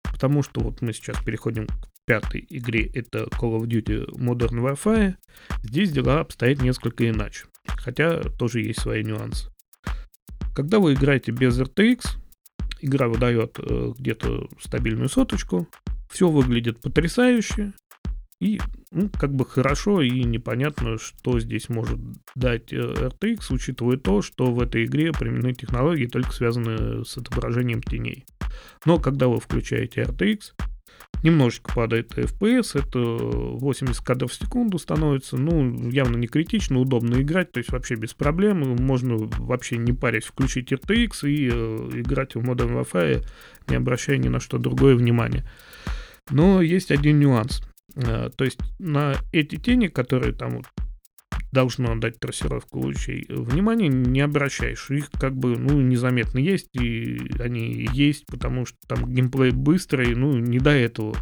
Потому 0.03 0.43
что 0.43 0.61
вот 0.61 0.81
мы 0.81 0.93
сейчас 0.93 1.21
переходим 1.23 1.67
к 1.67 1.94
пятой 2.05 2.45
игре, 2.49 2.89
это 2.93 3.27
Call 3.31 3.59
of 3.59 3.65
Duty 3.65 4.05
Modern 4.17 4.61
Warfare. 4.61 5.15
Здесь 5.63 5.91
дела 5.91 6.21
обстоят 6.21 6.61
несколько 6.61 7.09
иначе, 7.09 7.45
хотя 7.67 8.21
тоже 8.21 8.61
есть 8.61 8.81
свои 8.81 9.03
нюансы. 9.03 9.49
Когда 10.53 10.79
вы 10.79 10.93
играете 10.93 11.31
без 11.31 11.59
RTX, 11.59 12.17
игра 12.79 13.07
выдает 13.07 13.57
э, 13.59 13.93
где-то 13.97 14.47
стабильную 14.59 15.09
соточку, 15.09 15.67
все 16.09 16.29
выглядит 16.29 16.79
потрясающе, 16.81 17.73
и 18.39 18.59
ну, 18.91 19.09
как 19.09 19.33
бы 19.33 19.45
хорошо 19.45 20.01
и 20.01 20.23
непонятно, 20.23 20.97
что 20.97 21.39
здесь 21.39 21.69
может 21.69 21.99
дать 22.35 22.71
э, 22.71 22.77
RTX, 22.77 23.47
учитывая 23.49 23.97
то, 23.97 24.21
что 24.21 24.53
в 24.53 24.61
этой 24.61 24.85
игре 24.85 25.11
применены 25.11 25.53
технологии, 25.53 26.05
только 26.05 26.31
связанные 26.31 27.03
с 27.03 27.17
отображением 27.17 27.81
теней. 27.81 28.25
Но 28.85 28.99
когда 28.99 29.27
вы 29.27 29.39
включаете 29.39 30.03
RTX, 30.03 30.53
немножечко 31.25 31.73
падает 31.73 32.17
FPS, 32.17 32.79
это 32.81 32.99
80 32.99 34.01
кадров 34.01 34.31
в 34.31 34.35
секунду 34.35 34.77
становится, 34.79 35.35
ну, 35.37 35.89
явно 35.89 36.17
не 36.17 36.27
критично, 36.27 36.79
удобно 36.79 37.21
играть, 37.21 37.51
то 37.51 37.57
есть 37.57 37.71
вообще 37.71 37.95
без 37.95 38.13
проблем, 38.13 38.75
можно 38.77 39.17
вообще 39.17 39.77
не 39.77 39.91
парясь 39.91 40.25
включить 40.25 40.71
RTX 40.71 41.29
и 41.29 41.49
э, 41.51 41.89
играть 41.99 42.35
в 42.35 42.39
Modern 42.39 42.81
Warfare, 42.81 43.25
не 43.67 43.75
обращая 43.75 44.17
ни 44.17 44.29
на 44.29 44.39
что 44.39 44.57
другое 44.57 44.95
внимания. 44.95 45.45
Но 46.31 46.61
есть 46.61 46.91
один 46.91 47.19
нюанс– 47.19 47.61
Э, 47.95 48.29
то 48.35 48.43
есть 48.43 48.59
на 48.79 49.15
эти 49.31 49.55
тени, 49.55 49.87
которые 49.87 50.33
там 50.33 50.57
вот 50.57 50.65
должно 51.55 51.95
дать 51.95 52.19
трассировку 52.19 52.79
лучей, 52.79 53.25
внимания 53.29 53.87
не 53.87 54.19
обращаешь. 54.19 54.91
Их 54.91 55.09
как 55.09 55.35
бы, 55.37 55.57
ну, 55.57 55.79
незаметно 55.79 56.37
есть, 56.37 56.69
и 56.75 57.31
они 57.39 57.87
есть, 57.93 58.25
потому 58.27 58.65
что 58.65 58.77
там 58.87 59.11
геймплей 59.11 59.51
быстрый, 59.51 60.13
ну, 60.15 60.37
не 60.37 60.59
до 60.59 60.71
этого. 60.71 61.15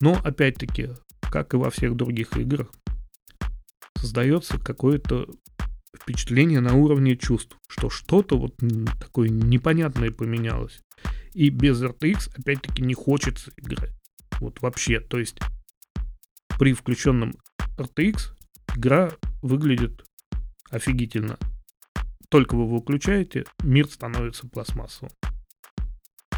Но, 0.00 0.20
опять-таки, 0.22 0.90
как 1.20 1.54
и 1.54 1.58
во 1.58 1.70
всех 1.70 1.94
других 1.94 2.36
играх, 2.36 2.72
создается 3.94 4.58
какое-то 4.58 5.28
впечатление 5.96 6.60
на 6.60 6.74
уровне 6.74 7.16
чувств, 7.16 7.56
что 7.68 7.88
что-то 7.88 8.36
вот 8.36 8.56
такое 9.00 9.28
непонятное 9.28 10.10
поменялось. 10.10 10.80
И 11.34 11.50
без 11.50 11.80
RTX, 11.80 12.30
опять-таки, 12.36 12.82
не 12.82 12.94
хочется 12.94 13.52
играть. 13.56 13.92
Вот 14.40 14.60
вообще, 14.60 14.98
то 14.98 15.18
есть 15.18 15.38
при 16.58 16.72
включенном 16.72 17.36
RTX 17.78 18.32
игра 18.76 19.12
выглядит 19.46 20.04
офигительно. 20.70 21.38
Только 22.28 22.56
вы 22.56 22.64
его 22.64 22.76
выключаете, 22.76 23.44
мир 23.62 23.88
становится 23.88 24.48
пластмассовым. 24.48 25.12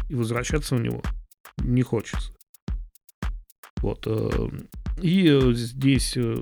И 0.07 0.15
возвращаться 0.15 0.75
в 0.75 0.81
него 0.81 1.01
не 1.57 1.81
хочется. 1.81 2.33
Вот. 3.81 4.05
Э, 4.07 4.49
и 5.01 5.53
здесь 5.53 6.15
э, 6.17 6.35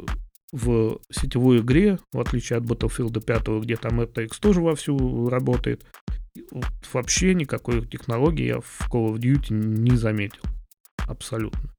в 0.52 1.00
сетевой 1.12 1.60
игре, 1.60 2.00
в 2.12 2.20
отличие 2.20 2.58
от 2.58 2.66
Battlefield 2.66 3.22
5, 3.22 3.64
где 3.64 3.76
там 3.76 4.02
RTX 4.02 4.40
тоже 4.40 4.62
вовсю 4.62 5.30
работает, 5.30 5.86
вообще 6.94 7.34
никакой 7.34 7.86
технологии 7.86 8.46
я 8.46 8.60
в 8.60 8.90
Call 8.90 9.14
of 9.14 9.18
Duty 9.18 9.54
не 9.54 9.96
заметил. 9.96 10.42
Абсолютно. 11.08 11.77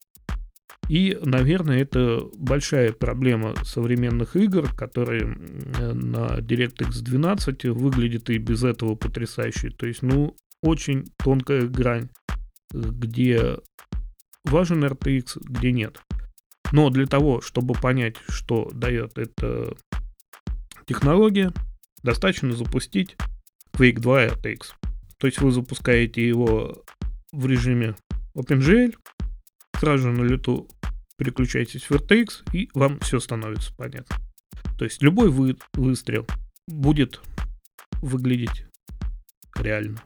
И, 0.88 1.18
наверное, 1.22 1.83
это 1.83 2.29
большая 2.37 2.92
проблема 2.92 3.55
современных 3.62 4.37
игр, 4.37 4.72
которые 4.74 5.27
на 5.27 6.38
DirectX 6.38 7.03
12 7.03 7.64
выглядят 7.66 8.31
и 8.31 8.38
без 8.38 8.64
этого 8.64 8.94
потрясающе. 8.94 9.70
То 9.70 9.87
есть, 9.87 10.03
ну, 10.03 10.35
очень 10.62 11.05
тонкая 11.18 11.66
грань, 11.66 12.09
где 12.72 13.59
важен 14.44 14.83
RTX, 14.85 15.40
где 15.44 15.72
нет. 15.72 16.01
Но 16.72 16.90
для 16.90 17.07
того, 17.07 17.40
чтобы 17.40 17.74
понять, 17.74 18.16
что 18.29 18.70
дает 18.72 19.18
эта 19.18 19.74
технология, 20.87 21.53
достаточно 22.03 22.53
запустить 22.53 23.16
Quake 23.74 24.01
2 24.01 24.27
RTX. 24.27 24.59
То 25.18 25.27
есть 25.27 25.40
вы 25.40 25.51
запускаете 25.51 26.27
его 26.27 26.83
в 27.33 27.46
режиме 27.46 27.94
OpenGL, 28.35 28.96
сразу 29.79 30.05
же 30.05 30.11
на 30.11 30.22
лету 30.22 30.68
переключаетесь 31.18 31.90
в 31.90 31.92
RTX, 31.92 32.48
и 32.52 32.70
вам 32.72 32.98
все 33.00 33.20
становится 33.20 33.74
понятно. 33.74 34.16
То 34.78 34.85
есть 34.85 35.02
любой 35.02 35.31
вы, 35.31 35.57
выстрел 35.74 36.26
будет 36.66 37.20
выглядеть 38.00 38.64
реально. 39.57 40.02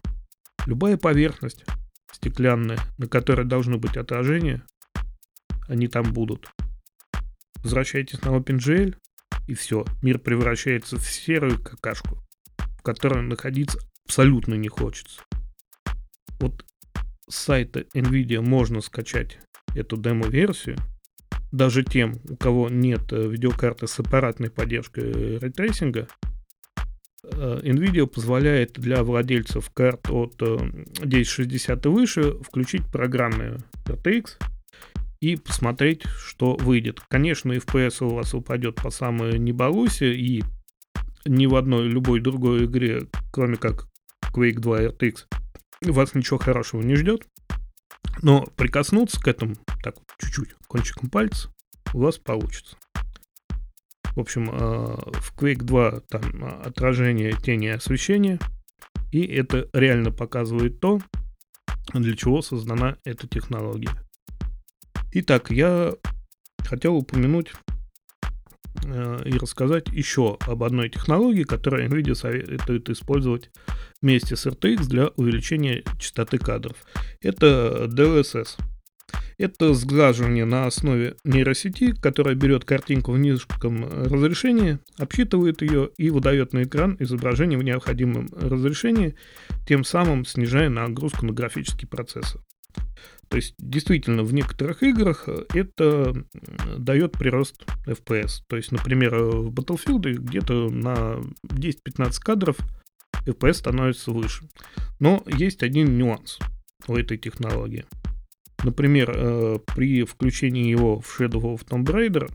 Любая 0.66 0.96
поверхность 0.96 1.64
стеклянная, 2.10 2.78
на 2.98 3.06
которой 3.06 3.44
должны 3.44 3.76
быть 3.76 3.96
отражения, 3.96 4.64
они 5.68 5.88
там 5.88 6.12
будут. 6.12 6.50
Возвращайтесь 7.62 8.22
на 8.22 8.30
OpenGL, 8.30 8.96
и 9.46 9.54
все. 9.54 9.84
Мир 10.02 10.18
превращается 10.18 10.96
в 10.96 11.04
серую 11.04 11.62
какашку, 11.62 12.22
в 12.56 12.82
которой 12.82 13.22
находиться 13.22 13.78
абсолютно 14.04 14.54
не 14.54 14.68
хочется. 14.68 15.20
Вот 16.40 16.64
с 17.28 17.36
сайта 17.36 17.80
NVIDIA 17.94 18.40
можно 18.40 18.80
скачать 18.80 19.38
эту 19.74 19.96
демо-версию, 19.96 20.76
даже 21.52 21.84
тем, 21.84 22.18
у 22.28 22.36
кого 22.36 22.68
нет 22.68 23.12
э, 23.12 23.28
видеокарты 23.28 23.86
с 23.86 24.00
аппаратной 24.00 24.50
поддержкой 24.50 25.38
рейтрейсинга, 25.38 26.08
э, 27.24 27.60
NVIDIA 27.62 28.06
позволяет 28.06 28.72
для 28.72 29.04
владельцев 29.04 29.70
карт 29.70 30.10
от 30.10 30.40
1060 30.40 31.86
э, 31.86 31.88
и 31.88 31.92
выше 31.92 32.22
включить 32.42 32.90
программные 32.90 33.58
RTX 33.84 34.38
и 35.20 35.36
посмотреть, 35.36 36.04
что 36.06 36.56
выйдет. 36.56 37.00
Конечно, 37.08 37.52
FPS 37.52 38.04
у 38.04 38.14
вас 38.14 38.34
упадет 38.34 38.76
по 38.76 38.90
самой 38.90 39.38
небалусе, 39.38 40.14
и 40.14 40.42
ни 41.26 41.46
в 41.46 41.54
одной 41.54 41.86
любой 41.86 42.20
другой 42.20 42.64
игре, 42.64 43.02
кроме 43.30 43.56
как 43.56 43.86
Quake 44.32 44.58
2 44.58 44.84
RTX, 44.84 45.26
вас 45.82 46.14
ничего 46.14 46.38
хорошего 46.38 46.80
не 46.80 46.96
ждет. 46.96 47.26
Но 48.20 48.44
прикоснуться 48.56 49.20
к 49.20 49.28
этому 49.28 49.54
так 49.82 49.96
чуть-чуть 50.18 50.54
кончиком 50.72 51.10
пальца, 51.10 51.50
у 51.92 52.00
вас 52.00 52.16
получится. 52.16 52.78
В 54.16 54.20
общем, 54.20 54.48
э, 54.50 54.56
в 54.56 55.34
Quake 55.36 55.62
2 55.64 56.00
там 56.08 56.44
отражение 56.64 57.32
тени 57.32 57.66
и 57.66 57.70
освещения, 57.70 58.38
и 59.10 59.22
это 59.26 59.68
реально 59.74 60.12
показывает 60.12 60.80
то, 60.80 60.98
для 61.92 62.16
чего 62.16 62.40
создана 62.40 62.96
эта 63.04 63.28
технология. 63.28 63.90
Итак, 65.12 65.50
я 65.50 65.92
хотел 66.64 66.96
упомянуть 66.96 67.52
э, 68.86 69.22
и 69.26 69.32
рассказать 69.32 69.88
еще 69.88 70.38
об 70.40 70.62
одной 70.62 70.88
технологии, 70.88 71.42
которую 71.42 71.86
NVIDIA 71.86 72.14
советует 72.14 72.88
использовать 72.88 73.50
вместе 74.00 74.36
с 74.36 74.46
RTX 74.46 74.84
для 74.84 75.08
увеличения 75.16 75.84
частоты 75.98 76.38
кадров. 76.38 76.76
Это 77.20 77.88
DLSS. 77.90 78.56
Это 79.42 79.74
сглаживание 79.74 80.44
на 80.44 80.66
основе 80.66 81.16
нейросети, 81.24 81.96
которая 81.96 82.36
берет 82.36 82.64
картинку 82.64 83.10
в 83.10 83.18
низком 83.18 83.84
разрешении, 83.84 84.78
обсчитывает 84.98 85.62
ее 85.62 85.90
и 85.96 86.10
выдает 86.10 86.52
на 86.52 86.62
экран 86.62 86.96
изображение 87.00 87.58
в 87.58 87.64
необходимом 87.64 88.28
разрешении, 88.40 89.16
тем 89.66 89.82
самым 89.82 90.24
снижая 90.24 90.68
нагрузку 90.68 91.26
на 91.26 91.32
графический 91.32 91.88
процессор. 91.88 92.40
То 93.26 93.36
есть, 93.36 93.56
действительно, 93.58 94.22
в 94.22 94.32
некоторых 94.32 94.84
играх 94.84 95.28
это 95.52 96.14
дает 96.78 97.10
прирост 97.14 97.64
FPS. 97.84 98.42
То 98.46 98.54
есть, 98.54 98.70
например, 98.70 99.12
в 99.16 99.52
Battlefield 99.52 100.18
где-то 100.18 100.70
на 100.70 101.20
10-15 101.48 102.20
кадров 102.20 102.56
FPS 103.26 103.54
становится 103.54 104.12
выше. 104.12 104.44
Но 105.00 105.24
есть 105.26 105.64
один 105.64 105.98
нюанс 105.98 106.38
у 106.86 106.94
этой 106.94 107.18
технологии. 107.18 107.84
Например, 108.62 109.12
э, 109.14 109.58
при 109.74 110.04
включении 110.04 110.70
его 110.70 111.00
в 111.00 111.20
Shadow 111.20 111.54
of 111.54 111.66
Tomb 111.66 111.84
Raider 111.84 112.30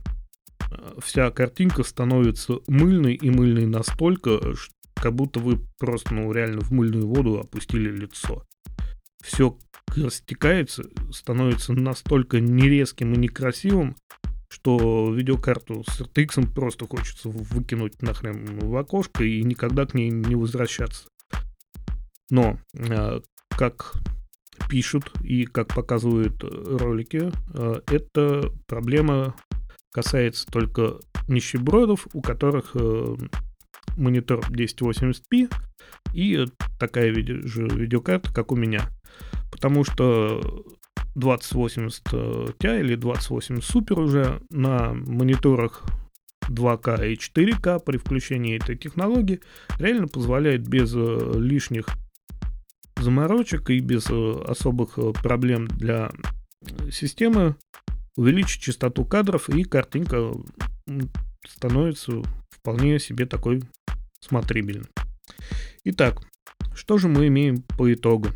э, 0.70 1.00
вся 1.00 1.32
картинка 1.32 1.84
становится 1.84 2.60
мыльной 2.68 3.14
и 3.14 3.30
мыльной 3.30 3.66
настолько, 3.66 4.40
как 4.96 5.14
будто 5.14 5.40
вы 5.40 5.60
просто, 5.78 6.14
ну, 6.14 6.32
реально 6.32 6.62
в 6.62 6.72
мыльную 6.72 7.08
воду 7.08 7.40
опустили 7.40 7.90
лицо. 7.90 8.44
Все 9.24 9.58
растекается, 9.96 10.84
становится 11.12 11.74
настолько 11.74 12.40
нерезким 12.40 13.14
и 13.14 13.18
некрасивым, 13.18 13.96
что 14.50 15.14
видеокарту 15.14 15.84
с 15.90 16.02
RTX 16.02 16.54
просто 16.54 16.88
хочется 16.88 17.30
выкинуть 17.30 18.02
нахрен 18.02 18.60
в 18.60 18.76
окошко 18.76 19.24
и 19.24 19.44
никогда 19.44 19.86
к 19.86 19.94
ней 19.94 20.10
не 20.10 20.36
возвращаться. 20.36 21.08
Но, 22.30 22.60
э, 22.74 23.22
как 23.50 23.94
пишут 24.70 25.12
и 25.24 25.46
как 25.46 25.74
показывают 25.74 26.44
ролики, 26.44 27.32
э, 27.54 27.82
эта 27.88 28.52
проблема 28.68 29.36
касается 29.92 30.46
только 30.48 31.00
нищебродов, 31.28 32.08
у 32.14 32.22
которых 32.22 32.72
э, 32.76 33.16
монитор 33.98 34.40
1080p 34.50 35.52
и 36.14 36.46
такая 36.80 37.14
же 37.14 37.68
видеокарта, 37.68 38.34
как 38.34 38.52
у 38.52 38.56
меня. 38.56 38.90
Потому 39.52 39.84
что 39.84 40.66
2080 41.16 42.04
Ti 42.60 42.80
или 42.80 42.96
2080 42.96 43.64
Super 43.64 44.00
уже 44.00 44.42
на 44.50 44.94
мониторах 44.94 45.84
2К 46.50 47.12
и 47.12 47.16
4К 47.16 47.80
при 47.84 47.98
включении 47.98 48.56
этой 48.56 48.78
технологии 48.78 49.42
реально 49.80 50.08
позволяет 50.08 50.68
без 50.68 50.94
э, 50.96 51.32
лишних 51.36 51.88
заморочек 53.08 53.70
и 53.70 53.80
без 53.80 54.10
э, 54.10 54.42
особых 54.46 54.98
э, 54.98 55.14
проблем 55.14 55.70
для 55.70 56.12
системы 56.92 57.56
увеличить 58.18 58.62
частоту 58.62 59.06
кадров 59.06 59.50
и 59.50 59.64
картинка 59.64 60.34
становится 61.48 62.22
вполне 62.50 63.00
себе 63.00 63.26
такой 63.26 63.64
смотрибельной. 64.20 64.90
Итак, 65.86 66.22
что 66.76 66.98
же 66.98 67.08
мы 67.08 67.28
имеем 67.28 67.62
по 67.62 67.94
итогу? 67.94 68.28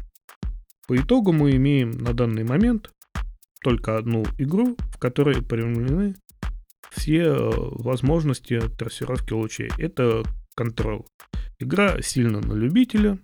По 0.87 0.95
итогу 0.95 1.33
мы 1.33 1.51
имеем 1.57 1.91
на 1.91 2.13
данный 2.13 2.45
момент 2.45 2.91
только 3.61 3.97
одну 3.97 4.23
игру, 4.37 4.77
в 4.93 4.97
которой 4.99 5.41
применены 5.41 6.15
все 6.91 7.23
э, 7.23 7.51
возможности 7.51 8.61
трассировки 8.77 9.33
лучей. 9.33 9.69
Это 9.77 10.23
Control. 10.57 11.05
Игра 11.59 12.01
сильно 12.01 12.39
на 12.39 12.53
любителя. 12.53 13.19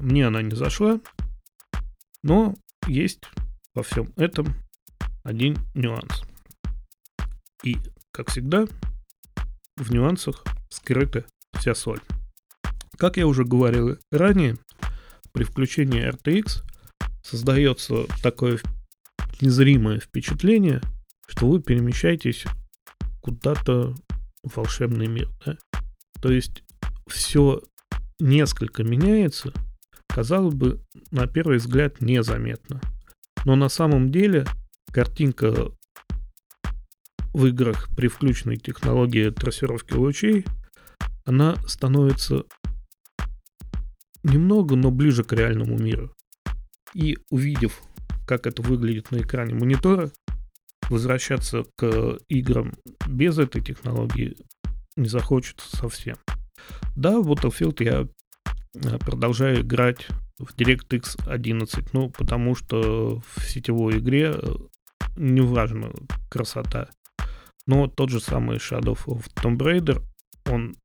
Мне 0.00 0.26
она 0.26 0.42
не 0.42 0.54
зашла. 0.54 1.00
Но 2.22 2.54
есть 2.86 3.20
во 3.74 3.82
всем 3.82 4.12
этом 4.16 4.54
один 5.22 5.56
нюанс. 5.74 6.22
И, 7.62 7.76
как 8.10 8.30
всегда, 8.30 8.66
в 9.76 9.92
нюансах 9.92 10.44
скрыта 10.70 11.24
вся 11.54 11.74
соль. 11.74 12.00
Как 12.96 13.16
я 13.16 13.26
уже 13.26 13.44
говорил 13.44 13.98
ранее, 14.10 14.56
при 15.32 15.44
включении 15.44 16.08
RTX 16.08 16.62
создается 17.22 18.06
такое 18.22 18.60
незримое 19.40 20.00
впечатление, 20.00 20.80
что 21.26 21.48
вы 21.48 21.62
перемещаетесь 21.62 22.44
куда-то 23.20 23.94
в 24.42 24.56
волшебный 24.56 25.06
мир. 25.06 25.28
Да? 25.44 25.56
То 26.20 26.32
есть 26.32 26.62
все 27.06 27.62
несколько 28.18 28.82
меняется, 28.82 29.52
казалось 30.20 30.54
бы, 30.54 30.84
на 31.10 31.26
первый 31.26 31.56
взгляд 31.56 32.02
незаметно. 32.02 32.82
Но 33.46 33.56
на 33.56 33.70
самом 33.70 34.10
деле 34.10 34.44
картинка 34.92 35.70
в 37.32 37.46
играх 37.46 37.88
при 37.96 38.08
включенной 38.08 38.58
технологии 38.58 39.30
трассировки 39.30 39.94
лучей, 39.94 40.44
она 41.24 41.56
становится 41.66 42.44
немного, 44.22 44.76
но 44.76 44.90
ближе 44.90 45.24
к 45.24 45.32
реальному 45.32 45.78
миру. 45.78 46.14
И 46.92 47.16
увидев, 47.30 47.80
как 48.26 48.46
это 48.46 48.60
выглядит 48.60 49.10
на 49.12 49.22
экране 49.22 49.54
монитора, 49.54 50.12
возвращаться 50.90 51.64
к 51.76 52.18
играм 52.28 52.74
без 53.08 53.38
этой 53.38 53.62
технологии 53.62 54.36
не 54.96 55.08
захочется 55.08 55.74
совсем. 55.74 56.16
Да, 56.94 57.20
в 57.20 57.32
Battlefield 57.32 57.82
я 57.82 58.06
продолжаю 58.72 59.62
играть 59.62 60.06
в 60.38 60.54
DirectX 60.54 61.28
11, 61.28 61.92
ну, 61.92 62.10
потому 62.10 62.54
что 62.54 63.22
в 63.34 63.42
сетевой 63.48 63.98
игре 63.98 64.32
э, 64.34 64.54
не 65.16 65.40
важна 65.40 65.90
красота. 66.28 66.88
Но 67.66 67.88
тот 67.88 68.10
же 68.10 68.20
самый 68.20 68.58
Shadow 68.58 68.98
of 69.06 69.26
Tomb 69.34 69.58
Raider, 69.58 70.02
он 70.46 70.76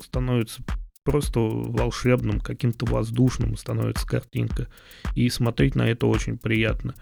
становится 0.00 0.62
просто 1.04 1.40
волшебным, 1.40 2.40
каким-то 2.40 2.86
воздушным 2.86 3.56
становится 3.56 4.06
картинка. 4.06 4.68
И 5.14 5.28
смотреть 5.28 5.74
на 5.74 5.82
это 5.82 6.06
очень 6.06 6.38
приятно. 6.38 6.94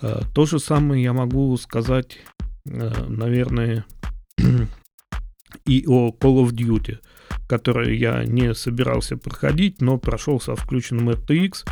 А, 0.00 0.22
то 0.34 0.46
же 0.46 0.58
самое 0.58 1.02
я 1.02 1.12
могу 1.12 1.56
сказать, 1.56 2.18
наверное, 2.64 3.84
и 5.66 5.84
о 5.86 6.10
Call 6.10 6.44
of 6.44 6.50
Duty, 6.50 6.98
который 7.48 7.96
я 7.96 8.24
не 8.24 8.54
собирался 8.54 9.16
проходить, 9.16 9.80
но 9.80 9.98
прошел 9.98 10.38
со 10.38 10.54
включенным 10.54 11.10
RTX 11.10 11.66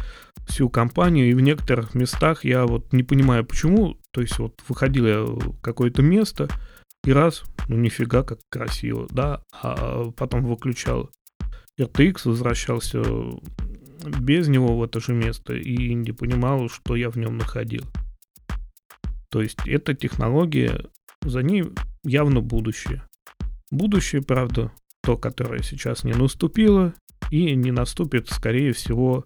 всю 0.48 0.70
кампанию, 0.70 1.28
и 1.28 1.34
в 1.34 1.40
некоторых 1.40 1.94
местах 1.94 2.44
я 2.44 2.66
вот 2.66 2.92
не 2.92 3.02
понимаю 3.02 3.44
почему, 3.44 3.98
то 4.10 4.20
есть 4.20 4.38
вот 4.38 4.60
выходил 4.68 5.06
я 5.06 5.20
в 5.22 5.60
какое-то 5.60 6.02
место, 6.02 6.48
и 7.04 7.12
раз, 7.12 7.44
ну 7.68 7.76
нифига 7.76 8.22
как 8.22 8.38
красиво, 8.48 9.06
да, 9.10 9.42
а 9.52 10.10
потом 10.16 10.44
выключал 10.44 11.10
RTX 11.78 12.22
возвращался 12.24 13.02
без 14.20 14.48
него 14.48 14.78
в 14.78 14.82
это 14.82 15.00
же 15.00 15.12
место 15.12 15.54
и 15.54 15.94
не 15.94 16.12
понимал, 16.12 16.68
что 16.68 16.96
я 16.96 17.10
в 17.10 17.16
нем 17.16 17.36
находил. 17.36 17.84
То 19.30 19.42
есть 19.42 19.58
эта 19.66 19.94
технология, 19.94 20.86
за 21.22 21.42
ней 21.42 21.64
явно 22.04 22.40
будущее. 22.40 23.02
Будущее, 23.70 24.22
правда, 24.22 24.72
то, 25.06 25.16
которое 25.16 25.62
сейчас 25.62 26.02
не 26.02 26.12
наступило 26.12 26.92
и 27.30 27.54
не 27.54 27.70
наступит, 27.70 28.28
скорее 28.28 28.72
всего, 28.72 29.24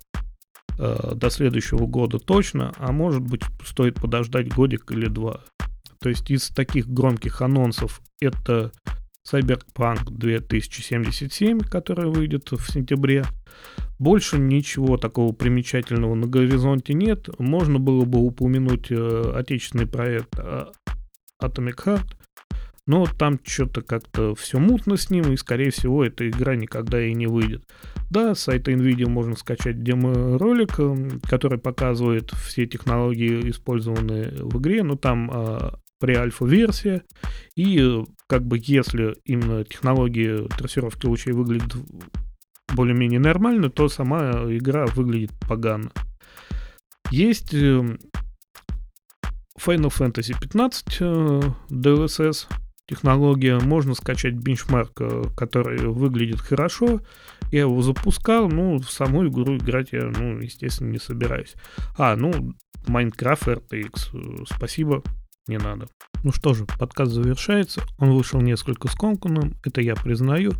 э, 0.78 1.12
до 1.14 1.30
следующего 1.30 1.86
года 1.86 2.18
точно, 2.18 2.74
а 2.76 2.92
может 2.92 3.22
быть 3.22 3.40
стоит 3.64 3.94
подождать 3.94 4.52
годик 4.54 4.92
или 4.92 5.06
два. 5.06 5.40
То 5.98 6.10
есть 6.10 6.30
из 6.30 6.48
таких 6.48 6.86
громких 6.86 7.40
анонсов 7.40 8.02
это 8.20 8.72
Cyberpunk 9.26 10.10
2077, 10.10 11.60
который 11.60 12.10
выйдет 12.10 12.52
в 12.52 12.70
сентябре. 12.70 13.24
Больше 13.98 14.38
ничего 14.38 14.98
такого 14.98 15.32
примечательного 15.32 16.14
на 16.14 16.26
горизонте 16.26 16.92
нет. 16.92 17.30
Можно 17.38 17.78
было 17.78 18.04
бы 18.04 18.18
упомянуть 18.18 18.90
э, 18.90 19.32
отечественный 19.34 19.86
проект 19.86 20.38
э, 20.38 20.66
Atomic 21.42 21.76
Heart, 21.86 22.19
но 22.90 23.06
там 23.06 23.38
что-то 23.44 23.82
как-то 23.82 24.34
все 24.34 24.58
мутно 24.58 24.96
с 24.96 25.10
ним, 25.10 25.32
и, 25.32 25.36
скорее 25.36 25.70
всего, 25.70 26.04
эта 26.04 26.28
игра 26.28 26.56
никогда 26.56 27.00
и 27.00 27.14
не 27.14 27.28
выйдет. 27.28 27.62
Да, 28.10 28.34
с 28.34 28.40
сайта 28.40 28.72
NVIDIA 28.72 29.08
можно 29.08 29.36
скачать 29.36 29.84
демо-ролик, 29.84 30.72
который 31.22 31.60
показывает 31.60 32.32
все 32.32 32.66
технологии, 32.66 33.48
использованные 33.48 34.32
в 34.40 34.60
игре, 34.60 34.82
но 34.82 34.96
там 34.96 35.30
а, 35.32 35.78
при 36.00 36.16
альфа-версия, 36.16 37.04
и 37.54 38.02
как 38.26 38.44
бы 38.44 38.58
если 38.60 39.14
именно 39.24 39.62
технологии 39.62 40.48
трассировки 40.48 41.06
лучей 41.06 41.32
выглядят 41.32 41.76
более-менее 42.74 43.20
нормально, 43.20 43.70
то 43.70 43.88
сама 43.88 44.46
игра 44.48 44.86
выглядит 44.86 45.30
погано. 45.48 45.92
Есть 47.12 47.54
эм, 47.54 48.00
Final 49.64 49.92
Fantasy 49.96 50.34
15 50.40 50.86
э, 50.98 51.40
DLSS 51.70 52.48
технология. 52.90 53.58
Можно 53.58 53.94
скачать 53.94 54.34
бенчмарк, 54.34 55.00
э, 55.00 55.22
который 55.36 55.78
выглядит 55.88 56.40
хорошо. 56.40 57.00
Я 57.52 57.60
его 57.60 57.80
запускал, 57.82 58.48
ну, 58.48 58.78
в 58.78 58.90
саму 58.90 59.26
игру 59.28 59.56
играть 59.56 59.92
я, 59.92 60.04
ну, 60.04 60.38
естественно, 60.38 60.90
не 60.90 60.98
собираюсь. 60.98 61.54
А, 61.96 62.16
ну, 62.16 62.54
Minecraft 62.86 63.62
RTX, 63.62 64.44
спасибо, 64.54 65.02
не 65.46 65.58
надо. 65.58 65.86
Ну 66.22 66.32
что 66.32 66.52
же, 66.52 66.66
подкаст 66.66 67.12
завершается. 67.12 67.82
Он 67.98 68.12
вышел 68.12 68.40
несколько 68.40 68.88
скомканным, 68.88 69.56
это 69.64 69.80
я 69.80 69.94
признаю. 69.94 70.52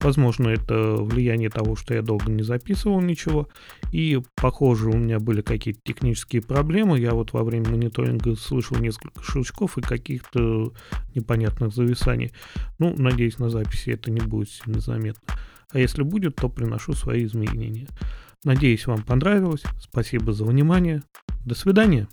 Возможно, 0.00 0.48
это 0.48 0.96
влияние 0.96 1.48
того, 1.48 1.74
что 1.74 1.94
я 1.94 2.02
долго 2.02 2.30
не 2.30 2.42
записывал 2.42 3.00
ничего. 3.00 3.48
И, 3.92 4.20
похоже, 4.34 4.90
у 4.90 4.96
меня 4.96 5.18
были 5.18 5.40
какие-то 5.40 5.80
технические 5.84 6.42
проблемы. 6.42 7.00
Я 7.00 7.12
вот 7.12 7.32
во 7.32 7.42
время 7.42 7.70
мониторинга 7.70 8.36
слышал 8.36 8.76
несколько 8.76 9.22
щелчков 9.22 9.78
и 9.78 9.82
каких-то 9.82 10.72
непонятных 11.14 11.74
зависаний. 11.74 12.32
Ну, 12.78 12.94
надеюсь, 12.96 13.38
на 13.38 13.48
записи 13.48 13.90
это 13.90 14.10
не 14.10 14.20
будет 14.20 14.50
сильно 14.50 14.80
заметно. 14.80 15.34
А 15.72 15.78
если 15.78 16.02
будет, 16.02 16.36
то 16.36 16.48
приношу 16.48 16.92
свои 16.92 17.24
изменения. 17.24 17.88
Надеюсь, 18.44 18.86
вам 18.86 19.02
понравилось. 19.02 19.64
Спасибо 19.80 20.32
за 20.32 20.44
внимание. 20.44 21.02
До 21.44 21.54
свидания. 21.54 22.06